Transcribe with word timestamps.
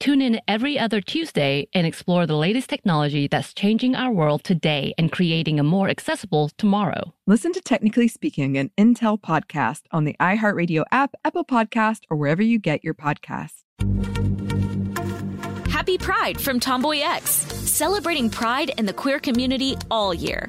Tune 0.00 0.22
in 0.22 0.40
every 0.46 0.78
other 0.78 1.00
Tuesday 1.00 1.66
and 1.74 1.84
explore 1.84 2.24
the 2.24 2.36
latest 2.36 2.70
technology 2.70 3.26
that's 3.26 3.52
changing 3.52 3.96
our 3.96 4.12
world 4.12 4.44
today 4.44 4.94
and 4.96 5.10
creating 5.10 5.58
a 5.58 5.64
more 5.64 5.88
accessible 5.88 6.50
tomorrow. 6.56 7.14
Listen 7.26 7.52
to 7.52 7.60
Technically 7.60 8.06
Speaking, 8.06 8.56
an 8.56 8.70
Intel 8.78 9.20
podcast 9.20 9.82
on 9.90 10.04
the 10.04 10.14
iHeartRadio 10.20 10.84
app, 10.92 11.14
Apple 11.24 11.44
Podcast, 11.44 12.02
or 12.10 12.16
wherever 12.16 12.42
you 12.42 12.60
get 12.60 12.84
your 12.84 12.94
podcasts. 12.94 13.64
Happy 15.68 15.98
Pride 15.98 16.40
from 16.40 16.60
Tomboy 16.60 17.00
X, 17.00 17.30
celebrating 17.30 18.30
pride 18.30 18.70
and 18.78 18.88
the 18.88 18.92
queer 18.92 19.18
community 19.18 19.76
all 19.90 20.14
year. 20.14 20.48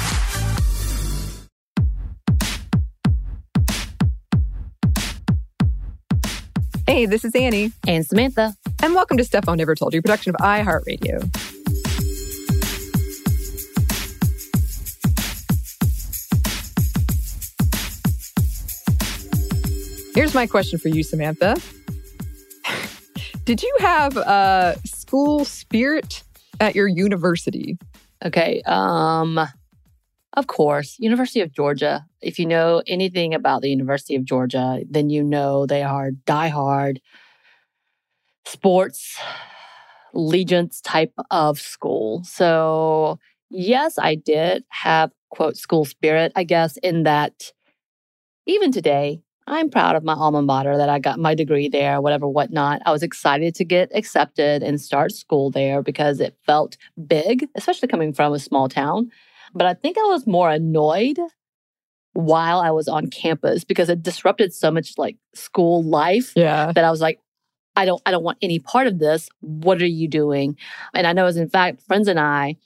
Hey, 6.91 7.05
this 7.05 7.23
is 7.23 7.33
Annie, 7.35 7.71
And 7.87 8.05
Samantha, 8.05 8.53
and 8.83 8.93
welcome 8.93 9.15
to 9.15 9.23
Stuff 9.23 9.45
Mom 9.45 9.55
Never 9.55 9.75
Told 9.75 9.93
You, 9.93 10.01
production 10.01 10.35
of 10.35 10.41
iHeartRadio. 10.41 11.23
Here's 20.13 20.33
my 20.33 20.45
question 20.45 20.79
for 20.79 20.89
you, 20.89 21.01
Samantha. 21.01 21.55
Did 23.45 23.63
you 23.63 23.73
have 23.79 24.17
a 24.17 24.77
school 24.83 25.45
spirit 25.45 26.23
at 26.59 26.75
your 26.75 26.89
university? 26.89 27.77
Okay. 28.25 28.61
Um, 28.65 29.39
of 30.33 30.47
course, 30.47 30.95
University 30.99 31.41
of 31.41 31.51
Georgia. 31.51 32.05
If 32.21 32.39
you 32.39 32.45
know 32.45 32.81
anything 32.87 33.33
about 33.33 33.61
the 33.61 33.69
University 33.69 34.15
of 34.15 34.25
Georgia, 34.25 34.81
then 34.89 35.09
you 35.09 35.23
know 35.23 35.65
they 35.65 35.83
are 35.83 36.11
diehard 36.25 36.97
sports 38.45 39.17
legions 40.13 40.81
type 40.81 41.13
of 41.29 41.59
school. 41.59 42.23
So, 42.23 43.19
yes, 43.49 43.97
I 43.97 44.15
did 44.15 44.63
have 44.69 45.11
quote 45.29 45.57
school 45.57 45.85
spirit, 45.85 46.31
I 46.35 46.43
guess, 46.43 46.77
in 46.77 47.03
that 47.03 47.51
even 48.45 48.71
today, 48.71 49.21
I'm 49.47 49.69
proud 49.69 49.95
of 49.95 50.03
my 50.03 50.13
alma 50.13 50.41
mater 50.41 50.77
that 50.77 50.89
I 50.89 50.99
got 50.99 51.19
my 51.19 51.35
degree 51.35 51.67
there, 51.67 51.99
whatever, 51.99 52.27
whatnot. 52.27 52.81
I 52.85 52.91
was 52.91 53.03
excited 53.03 53.55
to 53.55 53.65
get 53.65 53.89
accepted 53.93 54.63
and 54.63 54.79
start 54.79 55.11
school 55.11 55.51
there 55.51 55.81
because 55.81 56.19
it 56.19 56.37
felt 56.45 56.77
big, 57.07 57.47
especially 57.55 57.87
coming 57.87 58.13
from 58.13 58.33
a 58.33 58.39
small 58.39 58.69
town. 58.69 59.11
But 59.53 59.67
I 59.67 59.73
think 59.73 59.97
I 59.97 60.03
was 60.03 60.25
more 60.27 60.49
annoyed 60.49 61.17
while 62.13 62.59
I 62.59 62.71
was 62.71 62.87
on 62.87 63.07
campus 63.07 63.63
because 63.63 63.89
it 63.89 64.03
disrupted 64.03 64.53
so 64.53 64.69
much 64.71 64.97
like 64.97 65.17
school 65.33 65.83
life 65.83 66.33
Yeah. 66.35 66.71
that 66.73 66.83
I 66.83 66.91
was 66.91 67.01
like, 67.01 67.19
I 67.75 67.85
don't, 67.85 68.01
I 68.05 68.11
don't 68.11 68.23
want 68.23 68.37
any 68.41 68.59
part 68.59 68.87
of 68.87 68.99
this. 68.99 69.29
What 69.39 69.81
are 69.81 69.85
you 69.85 70.07
doing? 70.07 70.57
And 70.93 71.07
I 71.07 71.13
know, 71.13 71.25
as 71.25 71.37
in 71.37 71.49
fact, 71.49 71.81
friends 71.81 72.09
and 72.09 72.19
I, 72.19 72.57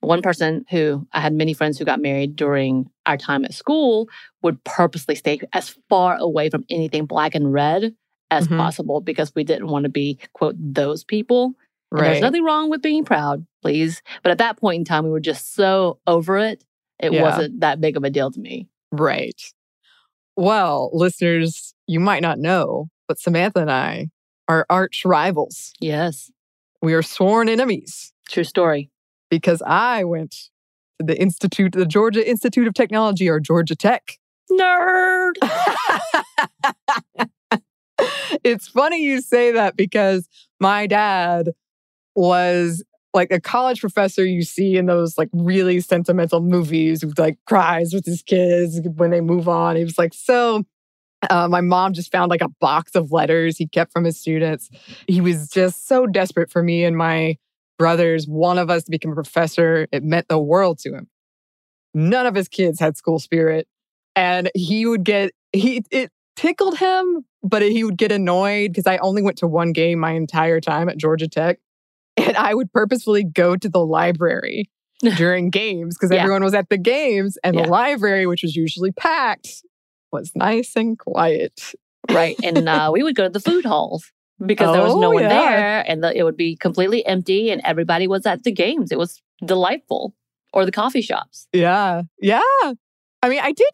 one 0.00 0.20
person 0.22 0.64
who 0.70 1.06
I 1.12 1.20
had 1.20 1.32
many 1.32 1.54
friends 1.54 1.78
who 1.78 1.84
got 1.84 2.00
married 2.00 2.34
during 2.36 2.90
our 3.06 3.16
time 3.16 3.44
at 3.44 3.54
school 3.54 4.08
would 4.42 4.62
purposely 4.64 5.14
stay 5.14 5.40
as 5.52 5.76
far 5.88 6.16
away 6.16 6.50
from 6.50 6.64
anything 6.70 7.06
black 7.06 7.34
and 7.36 7.52
red 7.52 7.94
as 8.30 8.46
Mhm. 8.48 8.58
possible 8.58 9.00
because 9.00 9.32
we 9.34 9.42
didn't 9.44 9.68
want 9.68 9.84
to 9.84 9.88
be 9.88 10.18
quote 10.34 10.56
those 10.58 11.02
people. 11.04 11.54
And 11.90 12.00
there's 12.00 12.20
nothing 12.20 12.44
wrong 12.44 12.68
with 12.70 12.82
being 12.82 13.04
proud, 13.04 13.46
please. 13.62 14.02
But 14.22 14.30
at 14.32 14.38
that 14.38 14.58
point 14.58 14.80
in 14.80 14.84
time, 14.84 15.04
we 15.04 15.10
were 15.10 15.20
just 15.20 15.54
so 15.54 15.98
over 16.06 16.36
it. 16.38 16.64
It 17.00 17.12
Yeah. 17.12 17.22
wasn't 17.22 17.60
that 17.60 17.80
big 17.80 17.96
of 17.96 18.04
a 18.04 18.10
deal 18.10 18.30
to 18.30 18.40
me. 18.40 18.68
Right. 18.92 19.40
Well, 20.36 20.90
listeners, 20.92 21.74
you 21.86 21.98
might 22.00 22.22
not 22.22 22.38
know, 22.38 22.88
but 23.06 23.18
Samantha 23.18 23.60
and 23.60 23.70
I 23.70 24.10
are 24.48 24.66
arch 24.70 25.02
rivals. 25.04 25.72
Yes, 25.80 26.30
We 26.80 26.94
are 26.94 27.02
sworn 27.02 27.48
enemies 27.48 28.12
true 28.28 28.44
story. 28.44 28.90
because 29.30 29.62
I 29.66 30.04
went 30.04 30.30
to 31.00 31.06
the 31.06 31.20
Institute, 31.20 31.72
the 31.72 31.86
Georgia 31.86 32.28
Institute 32.28 32.66
of 32.68 32.74
Technology 32.74 33.28
or 33.28 33.40
Georgia 33.40 33.74
Tech. 33.76 34.18
Nerd. 34.50 35.32
it's 38.44 38.68
funny 38.68 39.02
you 39.02 39.20
say 39.20 39.52
that 39.52 39.76
because 39.76 40.28
my 40.60 40.86
dad 40.86 41.50
was 42.18 42.82
like 43.14 43.30
a 43.30 43.40
college 43.40 43.80
professor 43.80 44.24
you 44.24 44.42
see 44.42 44.76
in 44.76 44.86
those 44.86 45.16
like 45.16 45.28
really 45.32 45.80
sentimental 45.80 46.40
movies 46.40 47.02
who 47.02 47.12
like 47.16 47.38
cries 47.46 47.94
with 47.94 48.04
his 48.04 48.22
kids 48.22 48.80
when 48.96 49.10
they 49.10 49.20
move 49.20 49.48
on. 49.48 49.76
He 49.76 49.84
was 49.84 49.98
like, 49.98 50.12
so 50.12 50.64
uh, 51.30 51.48
my 51.48 51.60
mom 51.60 51.94
just 51.94 52.12
found 52.12 52.30
like 52.30 52.42
a 52.42 52.48
box 52.60 52.94
of 52.94 53.10
letters 53.10 53.56
he 53.56 53.66
kept 53.66 53.92
from 53.92 54.04
his 54.04 54.18
students. 54.18 54.68
He 55.06 55.20
was 55.20 55.48
just 55.48 55.88
so 55.88 56.06
desperate 56.06 56.50
for 56.50 56.62
me 56.62 56.84
and 56.84 56.96
my 56.96 57.36
brothers, 57.78 58.26
one 58.26 58.58
of 58.58 58.68
us 58.68 58.84
to 58.84 58.90
become 58.90 59.12
a 59.12 59.14
professor. 59.14 59.86
It 59.92 60.02
meant 60.02 60.28
the 60.28 60.38
world 60.38 60.78
to 60.80 60.92
him. 60.92 61.08
None 61.94 62.26
of 62.26 62.34
his 62.34 62.48
kids 62.48 62.78
had 62.78 62.96
school 62.96 63.18
spirit. 63.18 63.66
And 64.14 64.50
he 64.54 64.86
would 64.86 65.04
get, 65.04 65.30
he, 65.52 65.82
it 65.90 66.10
tickled 66.36 66.78
him, 66.78 67.24
but 67.42 67.62
he 67.62 67.84
would 67.84 67.96
get 67.96 68.12
annoyed 68.12 68.72
because 68.72 68.86
I 68.86 68.98
only 68.98 69.22
went 69.22 69.38
to 69.38 69.46
one 69.46 69.72
game 69.72 69.98
my 69.98 70.12
entire 70.12 70.60
time 70.60 70.88
at 70.88 70.98
Georgia 70.98 71.28
Tech. 71.28 71.58
And 72.26 72.36
I 72.36 72.54
would 72.54 72.72
purposefully 72.72 73.24
go 73.24 73.56
to 73.56 73.68
the 73.68 73.84
library 73.84 74.70
during 75.16 75.50
games 75.50 75.96
because 75.96 76.12
Yeah. 76.12 76.22
everyone 76.22 76.42
was 76.44 76.54
at 76.54 76.68
the 76.68 76.78
games 76.78 77.38
and 77.44 77.54
Yeah. 77.54 77.62
the 77.64 77.68
library, 77.68 78.26
which 78.26 78.42
was 78.42 78.56
usually 78.56 78.92
packed, 78.92 79.62
was 80.12 80.32
nice 80.34 80.74
and 80.76 80.98
quiet. 80.98 81.74
Right. 82.10 82.36
And 82.42 82.68
uh, 82.68 82.90
we 82.92 83.02
would 83.02 83.14
go 83.14 83.24
to 83.24 83.30
the 83.30 83.40
food 83.40 83.64
halls 83.64 84.10
because 84.44 84.72
there 84.72 84.82
was 84.82 84.94
no 84.94 85.10
one 85.10 85.24
yeah. 85.24 85.28
there 85.28 85.84
and 85.86 86.02
the, 86.02 86.16
it 86.16 86.22
would 86.22 86.36
be 86.36 86.56
completely 86.56 87.04
empty 87.06 87.50
and 87.50 87.60
everybody 87.64 88.06
was 88.06 88.24
at 88.26 88.44
the 88.44 88.52
games. 88.52 88.90
It 88.92 88.98
was 88.98 89.20
delightful. 89.44 90.14
Or 90.54 90.64
the 90.64 90.72
coffee 90.72 91.02
shops. 91.02 91.46
Yeah. 91.52 92.02
Yeah. 92.20 92.40
I 93.22 93.28
mean, 93.28 93.40
I 93.40 93.52
did, 93.52 93.68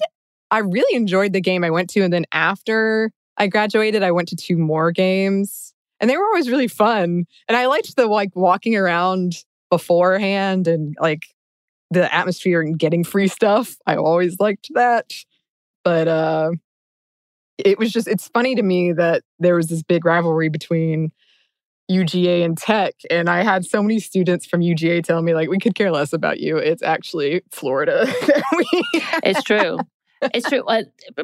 I 0.51 0.59
really 0.59 0.97
enjoyed 0.97 1.33
the 1.33 1.41
game 1.41 1.63
I 1.63 1.71
went 1.71 1.89
to. 1.91 2.01
And 2.01 2.13
then 2.13 2.25
after 2.33 3.13
I 3.37 3.47
graduated, 3.47 4.03
I 4.03 4.11
went 4.11 4.29
to 4.29 4.37
two 4.37 4.57
more 4.57 4.91
games 4.91 5.74
and 6.05 6.11
they 6.11 6.19
were 6.19 6.27
always 6.27 6.51
really 6.51 6.69
fun. 6.69 7.25
And 7.49 7.57
I 7.57 7.65
liked 7.65 7.97
the 7.97 8.05
like 8.05 8.29
walking 8.35 8.77
around 8.77 9.37
beforehand 9.71 10.69
and 10.69 10.95
like 11.01 11.23
the 11.91 12.15
atmosphere 12.15 12.61
and 12.61 12.79
getting 12.79 13.05
free 13.05 13.27
stuff. 13.27 13.77
I 13.87 13.97
always 13.97 14.39
liked 14.39 14.69
that. 14.75 15.15
But 15.83 16.07
uh 16.07 16.51
it 17.57 17.79
was 17.79 17.91
just 17.91 18.07
it's 18.07 18.29
funny 18.29 18.55
to 18.55 18.63
me 18.63 18.93
that 18.93 19.23
there 19.39 19.55
was 19.55 19.69
this 19.69 19.83
big 19.83 20.05
rivalry 20.05 20.51
between 20.51 21.11
UGA 21.91 22.45
and 22.45 22.59
tech. 22.59 22.97
And 23.11 23.31
I 23.31 23.43
had 23.43 23.65
so 23.65 23.83
many 23.83 23.99
students 23.99 24.45
from 24.45 24.61
UGA 24.61 25.05
telling 25.05 25.25
me, 25.25 25.35
like, 25.35 25.49
we 25.49 25.59
could 25.59 25.75
care 25.75 25.91
less 25.91 26.13
about 26.13 26.39
you. 26.39 26.59
It's 26.59 26.83
actually 26.83 27.43
Florida. 27.51 28.07
It's 29.23 29.43
true. 29.43 29.79
It's 30.23 30.49
true. 30.49 30.63
Uh, 30.63 30.83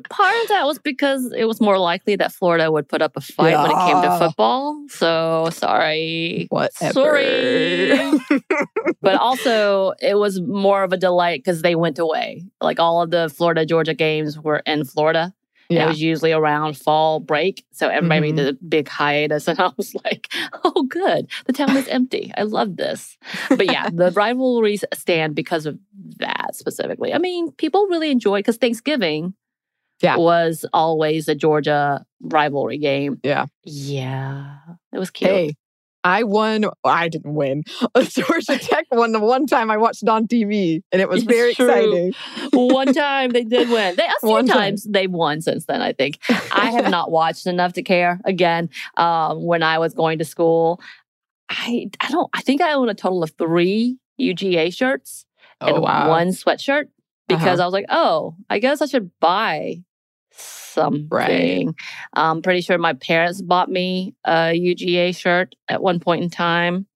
part 0.08 0.42
of 0.42 0.48
that 0.48 0.66
was 0.66 0.78
because 0.78 1.32
it 1.36 1.44
was 1.44 1.60
more 1.60 1.78
likely 1.78 2.16
that 2.16 2.32
Florida 2.32 2.70
would 2.70 2.88
put 2.88 3.02
up 3.02 3.16
a 3.16 3.20
fight 3.20 3.56
when 3.56 3.70
it 3.70 3.92
came 3.92 4.02
to 4.02 4.18
football. 4.18 4.84
So 4.88 5.48
sorry. 5.52 6.46
Whatever. 6.50 6.92
Sorry. 6.92 8.20
but 9.00 9.14
also, 9.20 9.92
it 10.00 10.18
was 10.18 10.40
more 10.40 10.82
of 10.82 10.92
a 10.92 10.96
delight 10.96 11.40
because 11.40 11.62
they 11.62 11.74
went 11.74 11.98
away. 11.98 12.44
Like 12.60 12.78
all 12.78 13.02
of 13.02 13.10
the 13.10 13.28
Florida 13.28 13.64
Georgia 13.64 13.94
games 13.94 14.38
were 14.38 14.62
in 14.66 14.84
Florida. 14.84 15.34
And 15.70 15.78
it 15.78 15.86
was 15.86 16.02
usually 16.02 16.32
around 16.32 16.76
fall 16.76 17.20
break. 17.20 17.64
So 17.72 17.88
everybody 17.88 18.32
Mhm. 18.32 18.36
did 18.36 18.48
a 18.48 18.52
big 18.64 18.88
hiatus. 18.88 19.46
And 19.48 19.58
I 19.60 19.70
was 19.76 19.94
like, 20.04 20.28
oh, 20.64 20.82
good. 20.88 21.28
The 21.46 21.52
town 21.52 21.76
is 21.76 21.86
empty. 21.88 22.32
I 22.36 22.42
love 22.42 22.76
this. 22.76 23.16
But 23.48 23.66
yeah, 23.66 23.88
the 23.90 24.10
rivalries 24.16 24.84
stand 24.92 25.34
because 25.34 25.66
of 25.66 25.78
that 26.18 26.54
specifically. 26.54 27.14
I 27.14 27.18
mean, 27.18 27.52
people 27.52 27.86
really 27.86 28.10
enjoy 28.10 28.40
because 28.40 28.56
Thanksgiving 28.56 29.34
Yeah. 30.02 30.16
was 30.16 30.64
always 30.72 31.28
a 31.28 31.34
Georgia 31.34 32.04
rivalry 32.20 32.78
game. 32.78 33.20
Yeah. 33.22 33.46
Yeah. 33.64 34.56
It 34.92 34.98
was 34.98 35.10
cute. 35.10 35.30
Hey, 35.30 35.54
I 36.02 36.22
won. 36.22 36.64
I 36.84 37.08
didn't 37.08 37.34
win. 37.34 37.62
Georgia 38.08 38.58
Tech 38.58 38.86
won 38.90 39.12
the 39.12 39.20
one 39.20 39.46
time 39.46 39.70
I 39.70 39.76
watched 39.76 40.02
it 40.02 40.08
on 40.08 40.26
TV, 40.26 40.82
and 40.92 41.02
it 41.02 41.08
was 41.08 41.22
It's 41.24 41.30
very 41.32 41.54
true. 41.54 41.68
exciting. 41.68 42.14
One 42.52 42.92
time 42.94 43.30
they 43.30 43.44
did 43.44 43.68
win. 43.68 43.96
They, 43.96 44.04
a 44.06 44.10
few 44.20 44.28
One 44.30 44.46
time. 44.46 44.56
times 44.56 44.84
they've 44.88 45.10
won 45.10 45.40
since 45.42 45.66
then, 45.66 45.82
I 45.82 45.92
think. 45.92 46.18
I 46.52 46.70
have 46.70 46.90
not 46.90 47.10
watched 47.10 47.46
enough 47.46 47.74
to 47.74 47.82
care. 47.82 48.18
Again, 48.24 48.70
um, 48.96 49.44
when 49.44 49.62
I 49.62 49.78
was 49.78 49.92
going 49.94 50.18
to 50.20 50.24
school, 50.24 50.80
I 51.48 51.88
I 52.00 52.10
don't 52.10 52.30
I 52.32 52.40
think 52.42 52.60
I 52.60 52.72
own 52.72 52.88
a 52.88 52.94
total 52.94 53.22
of 53.22 53.32
three 53.36 53.98
UGA 54.20 54.72
shirts 54.74 55.26
and 55.60 55.76
Oh 55.76 55.80
wow! 55.80 56.08
one 56.08 56.28
sweatshirt 56.28 56.88
because 57.28 57.44
Uh-huh. 57.44 57.62
I 57.62 57.64
was 57.66 57.72
like, 57.72 57.86
oh, 57.90 58.34
I 58.48 58.58
guess 58.58 58.80
I 58.80 58.86
should 58.86 59.10
buy 59.20 59.82
something. 60.74 61.74
I'm 62.14 62.42
pretty 62.42 62.60
sure 62.60 62.78
my 62.78 62.94
parents 62.94 63.42
bought 63.42 63.68
me 63.70 64.14
a 64.24 64.52
UGA 64.54 65.16
shirt 65.16 65.54
at 65.68 65.82
one 65.82 66.00
point 66.00 66.22
in 66.22 66.30
time. 66.30 66.86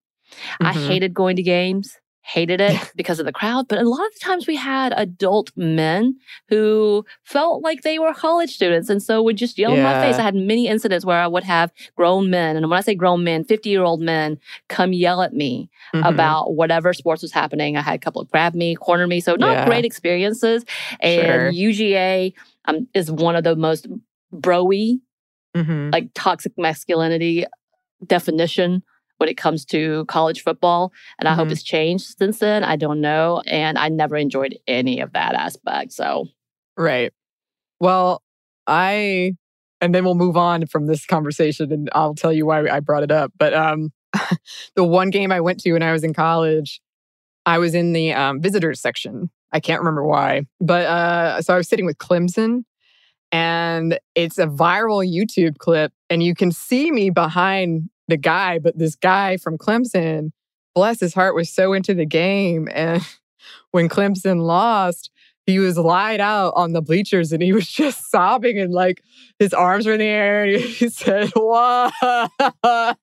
I 0.60 0.72
Mhm. 0.72 0.88
hated 0.88 1.14
going 1.14 1.36
to 1.36 1.42
games, 1.42 1.98
hated 2.22 2.58
it 2.60 2.76
because 2.96 3.20
of 3.20 3.26
the 3.26 3.32
crowd. 3.32 3.68
But 3.68 3.78
a 3.78 3.88
lot 3.88 4.00
of 4.06 4.12
the 4.14 4.20
times 4.24 4.46
we 4.46 4.56
had 4.56 4.94
adult 4.96 5.50
men 5.56 6.16
who 6.48 7.04
felt 7.24 7.62
like 7.62 7.82
they 7.82 7.98
were 7.98 8.14
college 8.14 8.54
students 8.54 8.88
and 8.88 9.02
so 9.02 9.22
would 9.22 9.36
just 9.36 9.58
yell 9.58 9.74
in 9.74 9.82
my 9.82 10.00
face. 10.00 10.18
I 10.18 10.22
had 10.22 10.34
many 10.34 10.66
incidents 10.66 11.04
where 11.04 11.20
I 11.20 11.26
would 11.26 11.44
have 11.44 11.70
grown 11.96 12.30
men, 12.30 12.56
and 12.56 12.68
when 12.70 12.78
I 12.78 12.80
say 12.80 12.94
grown 12.94 13.22
men, 13.24 13.44
50 13.44 13.68
year 13.68 13.82
old 13.82 14.00
men 14.00 14.38
come 14.70 14.92
yell 14.94 15.20
at 15.22 15.34
me 15.34 15.68
Mhm. 15.94 16.08
about 16.08 16.54
whatever 16.54 16.94
sports 16.94 17.20
was 17.22 17.32
happening. 17.32 17.76
I 17.76 17.82
had 17.82 17.94
a 17.96 17.98
couple 17.98 18.24
grab 18.24 18.54
me, 18.54 18.74
corner 18.74 19.06
me. 19.06 19.20
So 19.20 19.36
not 19.36 19.52
Yeah. 19.58 19.64
great 19.66 19.84
experiences. 19.84 20.64
And 21.00 21.20
Sure. 21.26 21.50
UGA 21.50 22.32
um, 22.66 22.88
is 22.94 23.10
one 23.10 23.36
of 23.36 23.44
the 23.44 23.56
most 23.56 23.86
broy 24.32 24.98
Mhm. 25.56 25.92
like 25.92 26.08
toxic 26.14 26.52
masculinity 26.58 27.44
definition 28.06 28.82
when 29.18 29.28
it 29.28 29.36
comes 29.36 29.64
to 29.66 30.04
college 30.06 30.42
football. 30.42 30.92
And 31.18 31.28
I 31.28 31.34
hope 31.34 31.48
Mhm. 31.48 31.52
it's 31.52 31.62
changed 31.62 32.18
since 32.18 32.40
then. 32.40 32.64
I 32.64 32.76
don't 32.76 33.00
know. 33.00 33.42
And 33.46 33.78
I 33.78 33.88
never 33.88 34.16
enjoyed 34.16 34.58
any 34.66 35.00
of 35.00 35.12
that 35.12 35.34
aspect. 35.34 35.92
So, 35.92 36.26
Right. 36.76 37.12
Well, 37.80 38.22
I 38.66 39.36
and 39.80 39.94
then 39.94 40.04
we'll 40.04 40.14
move 40.14 40.36
on 40.36 40.66
from 40.66 40.86
this 40.86 41.04
conversation 41.06 41.70
and 41.72 41.90
I'll 41.92 42.14
tell 42.14 42.32
you 42.32 42.46
why 42.46 42.68
I 42.68 42.80
brought 42.80 43.02
it 43.02 43.10
up. 43.12 43.32
But 43.38 43.54
um 43.54 43.92
the 44.76 44.84
one 44.84 45.10
game 45.10 45.30
I 45.32 45.40
went 45.40 45.60
to 45.60 45.72
when 45.72 45.82
I 45.82 45.92
was 45.92 46.02
in 46.04 46.14
college, 46.14 46.80
I 47.46 47.58
was 47.58 47.74
in 47.74 47.92
the 47.92 48.12
um, 48.12 48.40
visitors 48.40 48.80
section. 48.80 49.30
I 49.54 49.60
can't 49.60 49.80
remember 49.80 50.04
why. 50.04 50.42
But 50.60 50.84
uh 50.84 51.40
so 51.40 51.54
I 51.54 51.56
was 51.56 51.68
sitting 51.68 51.86
with 51.86 51.96
Clemson 51.98 52.64
and 53.32 53.98
it's 54.14 54.38
a 54.38 54.46
viral 54.46 55.08
YouTube 55.08 55.58
clip 55.58 55.92
and 56.10 56.22
you 56.22 56.34
can 56.34 56.52
see 56.52 56.90
me 56.90 57.10
behind 57.10 57.88
the 58.08 58.16
guy, 58.16 58.58
but 58.58 58.76
this 58.76 58.96
guy 58.96 59.38
from 59.38 59.56
Clemson, 59.56 60.32
bless 60.74 61.00
his 61.00 61.14
heart, 61.14 61.34
was 61.34 61.48
so 61.48 61.72
into 61.72 61.94
the 61.94 62.04
game 62.04 62.68
and 62.72 63.02
when 63.70 63.88
Clemson 63.88 64.40
lost, 64.40 65.10
he 65.46 65.58
was 65.58 65.78
lied 65.78 66.20
out 66.20 66.52
on 66.56 66.72
the 66.72 66.82
bleachers 66.82 67.32
and 67.32 67.42
he 67.42 67.52
was 67.52 67.68
just 67.82 68.10
sobbing 68.10 68.58
and 68.58 68.72
like 68.72 69.02
his 69.38 69.54
arms 69.54 69.86
were 69.86 69.94
in 69.94 70.00
the 70.00 70.04
air 70.04 70.44
and 70.44 70.60
he 70.62 70.88
said, 70.88 71.30
What? 71.34 71.92
and 72.02 72.96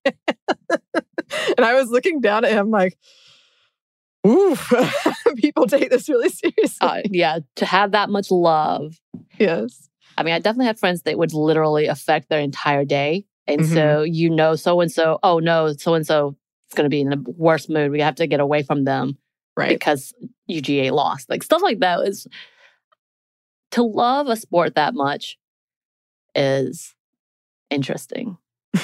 I 1.59 1.73
was 1.73 1.89
looking 1.89 2.19
down 2.19 2.43
at 2.43 2.51
him 2.51 2.69
like, 2.69 2.97
Oof, 4.27 4.71
people 5.37 5.65
take 5.67 5.89
this 5.89 6.07
really 6.07 6.29
seriously. 6.29 6.77
uh, 6.81 7.01
yeah, 7.09 7.39
to 7.55 7.65
have 7.65 7.91
that 7.91 8.09
much 8.09 8.29
love. 8.31 8.99
yes. 9.39 9.89
I 10.17 10.23
mean, 10.23 10.33
I 10.33 10.39
definitely 10.39 10.67
had 10.67 10.77
friends 10.79 11.01
that 11.03 11.17
would 11.17 11.33
literally 11.33 11.87
affect 11.87 12.29
their 12.29 12.39
entire 12.39 12.85
day. 12.85 13.25
And 13.47 13.61
Mhm. 13.61 13.73
so, 13.73 14.01
you 14.03 14.29
know, 14.29 14.55
so 14.55 14.79
and 14.81 14.91
so, 14.91 15.17
oh 15.23 15.39
no, 15.39 15.73
so 15.73 15.95
and 15.95 16.05
so 16.05 16.35
is 16.69 16.75
going 16.75 16.85
to 16.85 16.89
be 16.89 17.01
in 17.01 17.09
the 17.09 17.23
worst 17.37 17.69
mood. 17.69 17.91
We 17.91 18.01
have 18.01 18.15
to 18.15 18.27
get 18.27 18.39
away 18.39 18.61
from 18.61 18.83
them 18.83 19.17
Right. 19.57 19.69
because 19.69 20.13
UGA 20.49 20.91
lost. 20.91 21.29
Like 21.29 21.41
stuff 21.43 21.61
like 21.63 21.79
that 21.79 22.01
is 22.01 22.27
to 23.71 23.83
love 23.83 24.27
a 24.27 24.35
sport 24.35 24.75
that 24.75 24.93
much 24.93 25.37
is 26.35 26.93
interesting. 27.71 28.37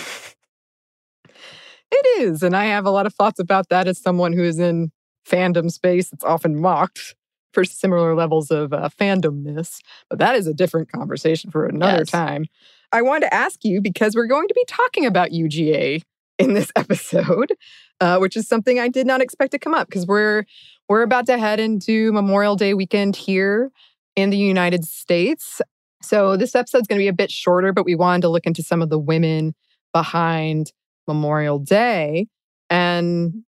It 1.89 2.21
is. 2.21 2.43
And 2.43 2.55
I 2.55 2.65
have 2.65 2.85
a 2.85 2.89
lot 2.91 3.05
of 3.05 3.13
thoughts 3.13 3.39
about 3.39 3.69
that 3.69 3.87
as 3.87 3.97
someone 4.01 4.33
who 4.33 4.43
is 4.43 4.59
in 4.59 4.91
fandom 5.29 5.71
space. 5.71 6.11
It's 6.13 6.23
often 6.23 6.59
mocked 6.59 7.15
for 7.53 7.63
similar 7.63 8.15
levels 8.15 8.51
of 8.51 8.73
uh, 8.73 8.89
fandomness. 8.99 9.79
But 10.09 10.19
that 10.19 10.35
is 10.35 10.47
a 10.47 10.53
different 10.53 10.91
conversation 10.91 11.49
for 11.51 11.65
another 11.65 11.99
Yes. 11.99 12.11
time. 12.11 12.45
I 12.91 13.01
wanted 13.01 13.21
to 13.27 13.33
ask 13.33 13.63
you 13.65 13.81
because 13.81 14.15
we're 14.15 14.27
going 14.27 14.47
to 14.47 14.53
be 14.53 14.63
talking 14.67 15.05
about 15.05 15.31
UGA 15.31 16.01
in 16.39 16.53
this 16.53 16.71
episode, 16.75 17.53
uh, 17.99 18.17
which 18.19 18.37
is 18.37 18.47
something 18.47 18.79
I 18.79 18.87
did 18.87 19.07
not 19.07 19.21
expect 19.21 19.51
to 19.51 19.59
come 19.59 19.73
up 19.73 19.87
because 19.87 20.05
we're 20.05 20.45
we're 20.87 21.01
about 21.01 21.25
to 21.25 21.37
head 21.37 21.59
into 21.59 22.13
Memorial 22.13 22.55
Day 22.55 22.73
weekend 22.73 23.15
here 23.15 23.71
in 24.15 24.29
the 24.29 24.37
United 24.37 24.85
States. 24.85 25.61
So 26.01 26.37
this 26.37 26.55
episode's 26.55 26.87
going 26.87 26.99
to 26.99 27.03
be 27.03 27.07
a 27.09 27.13
bit 27.13 27.31
shorter, 27.31 27.73
but 27.73 27.83
we 27.85 27.95
wanted 27.95 28.21
to 28.21 28.29
look 28.29 28.45
into 28.45 28.63
some 28.63 28.81
of 28.81 28.89
the 28.89 28.99
women 28.99 29.53
behind 29.93 30.71
Memorial 31.07 31.59
Day. 31.59 32.27
And 32.69 33.43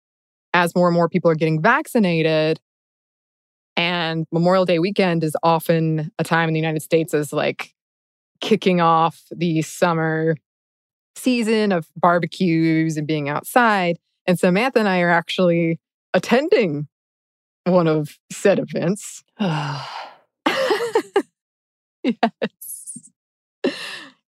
as 0.54 0.74
more 0.74 0.88
and 0.88 0.94
more 0.94 1.08
people 1.08 1.30
are 1.30 1.34
getting 1.34 1.60
vaccinated, 1.60 2.60
and 3.76 4.26
Memorial 4.32 4.64
Day 4.64 4.80
weekend 4.80 5.22
is 5.22 5.36
often 5.42 6.10
a 6.18 6.24
time 6.24 6.48
in 6.48 6.52
the 6.52 6.60
United 6.60 6.82
States 6.82 7.14
as 7.14 7.32
like 7.32 7.74
kicking 8.40 8.80
off 8.80 9.22
the 9.30 9.62
summer 9.62 10.36
season 11.14 11.70
of 11.72 11.88
barbecues 11.96 12.96
and 12.96 13.06
being 13.06 13.28
outside. 13.28 13.98
And 14.26 14.38
Samantha 14.38 14.80
and 14.80 14.88
I 14.88 15.00
are 15.00 15.10
actually 15.10 15.78
attending 16.12 16.88
one 17.64 17.87
of 17.87 18.18
said 18.32 18.58
events. 18.58 19.23
yes. 22.02 23.11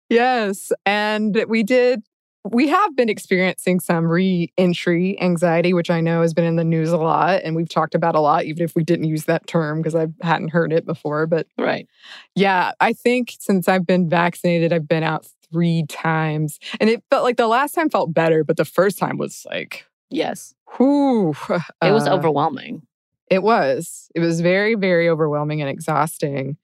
Yes. 0.08 0.72
And 0.86 1.44
we 1.48 1.62
did, 1.62 2.02
we 2.48 2.68
have 2.68 2.96
been 2.96 3.08
experiencing 3.08 3.80
some 3.80 4.06
re 4.06 4.50
entry 4.56 5.20
anxiety, 5.20 5.72
which 5.74 5.90
I 5.90 6.00
know 6.00 6.22
has 6.22 6.32
been 6.32 6.44
in 6.44 6.56
the 6.56 6.64
news 6.64 6.90
a 6.90 6.96
lot. 6.96 7.42
And 7.44 7.54
we've 7.54 7.68
talked 7.68 7.94
about 7.94 8.14
a 8.14 8.20
lot, 8.20 8.44
even 8.44 8.62
if 8.62 8.74
we 8.74 8.82
didn't 8.82 9.04
use 9.06 9.24
that 9.26 9.46
term 9.46 9.80
because 9.80 9.94
I 9.94 10.06
hadn't 10.22 10.48
heard 10.48 10.72
it 10.72 10.86
before. 10.86 11.26
But 11.26 11.46
right. 11.58 11.86
yeah, 12.34 12.72
I 12.80 12.92
think 12.94 13.34
since 13.38 13.68
I've 13.68 13.86
been 13.86 14.08
vaccinated, 14.08 14.72
I've 14.72 14.88
been 14.88 15.02
out 15.02 15.26
three 15.52 15.84
times. 15.88 16.58
And 16.80 16.88
it 16.88 17.02
felt 17.10 17.24
like 17.24 17.36
the 17.36 17.46
last 17.48 17.74
time 17.74 17.90
felt 17.90 18.14
better, 18.14 18.42
but 18.44 18.56
the 18.56 18.64
first 18.64 18.98
time 18.98 19.18
was 19.18 19.44
like, 19.50 19.84
Yes. 20.08 20.54
whew. 20.76 21.34
It 21.82 21.92
was 21.92 22.06
uh, 22.08 22.14
overwhelming. 22.14 22.82
it 23.30 23.42
was. 23.42 24.08
It 24.14 24.20
was 24.20 24.40
very, 24.40 24.74
very 24.76 25.08
overwhelming 25.08 25.60
and 25.60 25.68
exhausting. 25.70 26.56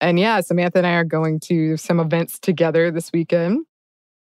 And 0.00 0.18
yeah, 0.18 0.40
Samantha 0.40 0.78
and 0.78 0.86
I 0.86 0.94
are 0.94 1.04
going 1.04 1.38
to 1.40 1.76
some 1.76 2.00
events 2.00 2.38
together 2.38 2.90
this 2.90 3.12
weekend. 3.12 3.64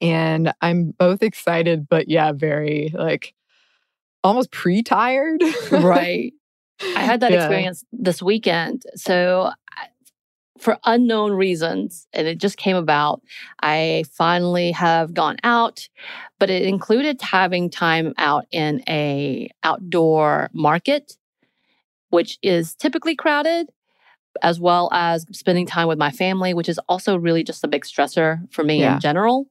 And 0.02 0.54
I'm 0.62 0.92
both 0.92 1.22
excited, 1.24 1.88
but 1.90 2.08
yeah, 2.10 2.32
very 2.32 2.92
like 2.94 3.34
almost 4.24 4.52
pre 4.52 4.82
tired. 4.82 5.42
right. 5.72 6.34
I 6.96 7.04
had 7.04 7.20
that 7.22 7.32
Yeah. 7.32 7.38
experience 7.38 7.84
this 7.92 8.22
weekend. 8.22 8.84
So, 8.96 9.52
for 10.58 10.78
unknown 10.86 11.32
reasons, 11.32 12.08
and 12.12 12.28
it 12.28 12.38
just 12.38 12.58
came 12.58 12.76
about, 12.76 13.22
I 13.62 14.04
finally 14.12 14.72
have 14.72 15.14
gone 15.14 15.38
out, 15.44 15.88
but 16.38 16.50
it 16.50 16.64
included 16.64 17.22
having 17.22 17.70
time 17.70 18.14
out 18.18 18.46
in 18.52 18.84
a 18.90 19.50
outdoor 19.64 20.50
market, 20.54 21.14
which 22.10 22.38
is 22.42 22.76
typically 22.76 23.16
crowded, 23.16 23.70
as 24.42 24.60
well 24.60 24.90
as 24.92 25.26
spending 25.32 25.66
time 25.66 25.88
with 25.88 25.98
my 25.98 26.12
family, 26.12 26.54
which 26.54 26.68
is 26.68 26.80
also 26.90 27.18
really 27.18 27.44
just 27.44 27.64
a 27.64 27.68
big 27.68 27.86
stressor 27.86 28.42
for 28.52 28.64
me 28.66 28.82
Yeah. 28.82 28.96
in 28.96 29.00
general. 29.00 29.48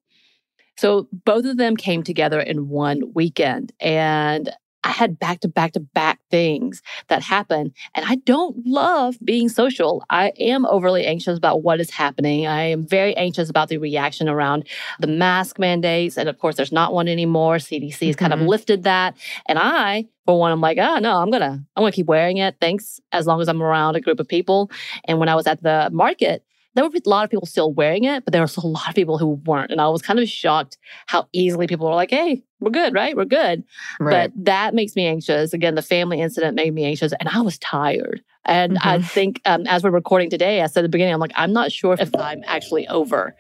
So 0.79 1.09
both 1.25 1.45
of 1.45 1.57
them 1.57 1.77
came 1.77 2.03
together 2.05 2.41
in 2.41 2.69
one 2.69 3.13
weekend. 3.15 3.73
And 3.81 4.51
I 4.85 4.91
had 4.91 5.19
back 5.19 5.41
to 5.41 5.49
back 5.49 5.73
to 5.73 5.81
back 5.81 6.21
things 6.31 6.83
that 7.09 7.21
happen. 7.21 7.73
And 7.97 8.07
I 8.07 8.15
don't 8.15 8.57
love 8.65 9.17
being 9.25 9.49
social. 9.49 10.05
I 10.09 10.29
am 10.39 10.65
overly 10.67 11.05
anxious 11.05 11.37
about 11.37 11.63
what 11.65 11.81
is 11.81 11.91
happening. 11.91 12.47
I 12.47 12.63
am 12.63 12.87
very 12.87 13.15
anxious 13.17 13.51
about 13.51 13.69
the 13.69 13.79
reaction 13.79 14.29
around 14.29 14.69
the 15.01 15.09
mask 15.09 15.59
mandates. 15.59 16.17
And 16.17 16.29
of 16.29 16.39
course, 16.39 16.55
there's 16.57 16.73
not 16.73 16.95
one 16.95 17.09
anymore. 17.09 17.59
CDC 17.59 18.07
has 18.07 18.17
kind 18.17 18.33
of 18.33 18.39
Mhm. 18.39 18.47
lifted 18.47 18.85
that. 18.85 19.17
And 19.47 19.59
I, 19.59 20.07
for 20.27 20.39
one, 20.39 20.53
I'm 20.53 20.61
like, 20.61 20.79
oh 20.79 20.99
no, 21.01 21.17
I'm 21.19 21.31
gonna, 21.31 21.61
I'm 21.77 21.83
gonna 21.83 21.93
keep 21.93 22.07
wearing 22.07 22.37
it. 22.37 22.57
Thanks, 22.61 23.01
as 23.11 23.27
long 23.27 23.41
as 23.41 23.49
I'm 23.49 23.61
around 23.63 23.97
a 23.97 24.01
group 24.01 24.21
of 24.21 24.29
people. 24.29 24.71
And 25.07 25.19
when 25.19 25.29
I 25.29 25.35
was 25.35 25.49
at 25.49 25.61
the 25.63 25.91
market, 25.93 26.45
there 26.75 26.85
were 26.85 26.91
a 26.95 27.09
lot 27.09 27.25
of 27.25 27.31
people 27.31 27.47
still 27.47 27.73
wearing 27.73 28.05
it, 28.05 28.25
but 28.25 28.33
there 28.33 28.43
was 28.43 28.57
a 28.57 28.67
lot 28.67 28.89
of 28.89 28.95
people 28.95 29.19
who 29.19 29.41
weren't. 29.47 29.71
And 29.71 29.81
I 29.81 29.89
was 29.89 30.03
kind 30.03 30.19
of 30.21 30.29
shocked 30.29 30.79
how 31.07 31.27
easily 31.33 31.67
people 31.67 31.89
were 31.89 31.95
like, 31.95 32.11
hey, 32.11 32.43
we're 32.61 32.71
good, 32.71 32.95
right? 32.95 33.17
We're 33.17 33.25
good. 33.25 33.65
Right. 33.99 34.31
But 34.33 34.45
that 34.45 34.75
makes 34.75 34.95
me 34.95 35.07
anxious. 35.07 35.53
Again, 35.53 35.75
the 35.75 35.83
family 35.83 36.21
incident 36.21 36.55
made 36.55 36.75
me 36.75 36.85
anxious, 36.85 37.13
and 37.19 37.29
I 37.29 37.41
was 37.41 37.59
tired. 37.59 38.23
And 38.45 38.79
I 38.83 38.99
Mhm. 38.99 39.11
think 39.11 39.41
um, 39.45 39.67
as 39.67 39.83
we're 39.83 39.91
recording 39.91 40.31
today, 40.31 40.63
I 40.63 40.67
said 40.67 40.81
at 40.81 40.83
the 40.83 40.89
beginning, 40.89 41.15
I'm 41.15 41.21
like, 41.21 41.33
I'm 41.37 41.53
not 41.53 41.73
sure 41.73 41.97
if 41.99 42.15
I'm 42.17 42.43
actually 42.47 42.87
over 42.89 43.35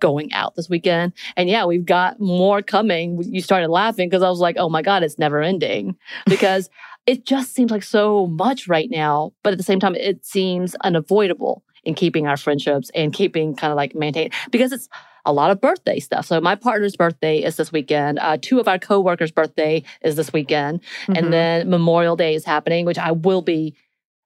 going 0.00 0.32
out 0.32 0.54
this 0.56 0.68
weekend. 0.68 1.12
And 1.36 1.48
yeah, 1.48 1.64
we've 1.64 1.84
got 1.84 2.20
more 2.20 2.62
coming. 2.62 3.18
You 3.22 3.40
started 3.40 3.68
laughing 3.68 4.08
because 4.08 4.22
I 4.22 4.28
was 4.28 4.40
like, 4.40 4.56
oh 4.58 4.68
my 4.68 4.82
God, 4.82 5.02
it's 5.02 5.18
never 5.18 5.42
ending. 5.42 5.96
Because 6.26 6.68
it 7.06 7.24
just 7.24 7.54
seems 7.54 7.70
like 7.70 7.82
so 7.82 8.26
much 8.26 8.68
right 8.68 8.90
now. 8.90 9.32
But 9.42 9.52
at 9.52 9.58
the 9.58 9.64
same 9.64 9.80
time, 9.80 9.94
it 9.94 10.24
seems 10.26 10.74
unavoidable 10.82 11.62
in 11.86 11.94
keeping 11.94 12.26
our 12.26 12.36
friendships 12.36 12.90
and 12.94 13.12
keeping 13.12 13.54
kind 13.54 13.70
of 13.72 13.76
like 13.76 13.94
maintain 13.94 14.30
because 14.50 14.72
it's 14.72 14.88
a 15.24 15.32
lot 15.32 15.50
of 15.50 15.60
birthday 15.60 15.98
stuff. 16.00 16.26
So 16.26 16.40
my 16.40 16.54
partner's 16.54 16.96
birthday 16.96 17.42
is 17.42 17.56
this 17.56 17.72
weekend. 17.72 18.18
Uh, 18.18 18.36
two 18.40 18.60
of 18.60 18.68
our 18.68 18.78
coworkers' 18.78 19.30
birthday 19.30 19.82
is 20.02 20.16
this 20.16 20.32
weekend, 20.32 20.82
Mhm. 21.06 21.18
and 21.18 21.32
then 21.32 21.70
Memorial 21.70 22.16
Day 22.16 22.34
is 22.34 22.44
happening, 22.44 22.84
which 22.84 22.98
I 22.98 23.12
will 23.12 23.42
be 23.42 23.74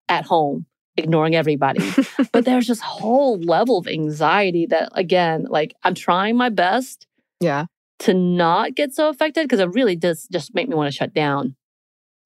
at 0.08 0.24
home 0.24 0.66
ignoring 0.96 1.34
everybody. 1.36 1.80
but 2.32 2.44
there's 2.44 2.66
this 2.66 2.80
whole 2.80 3.38
level 3.38 3.78
of 3.78 3.86
anxiety 3.86 4.66
that, 4.66 4.90
again, 4.94 5.46
like 5.48 5.74
I'm 5.84 5.94
trying 5.94 6.36
my 6.36 6.48
best 6.48 7.06
yeah. 7.40 7.66
to 8.00 8.14
not 8.14 8.74
get 8.74 8.92
so 8.94 9.08
affected 9.08 9.44
because 9.44 9.60
it 9.60 9.72
really 9.72 9.96
does 9.96 10.26
just 10.32 10.54
make 10.54 10.68
me 10.68 10.74
want 10.74 10.90
to 10.92 10.96
shut 10.96 11.14
down. 11.14 11.56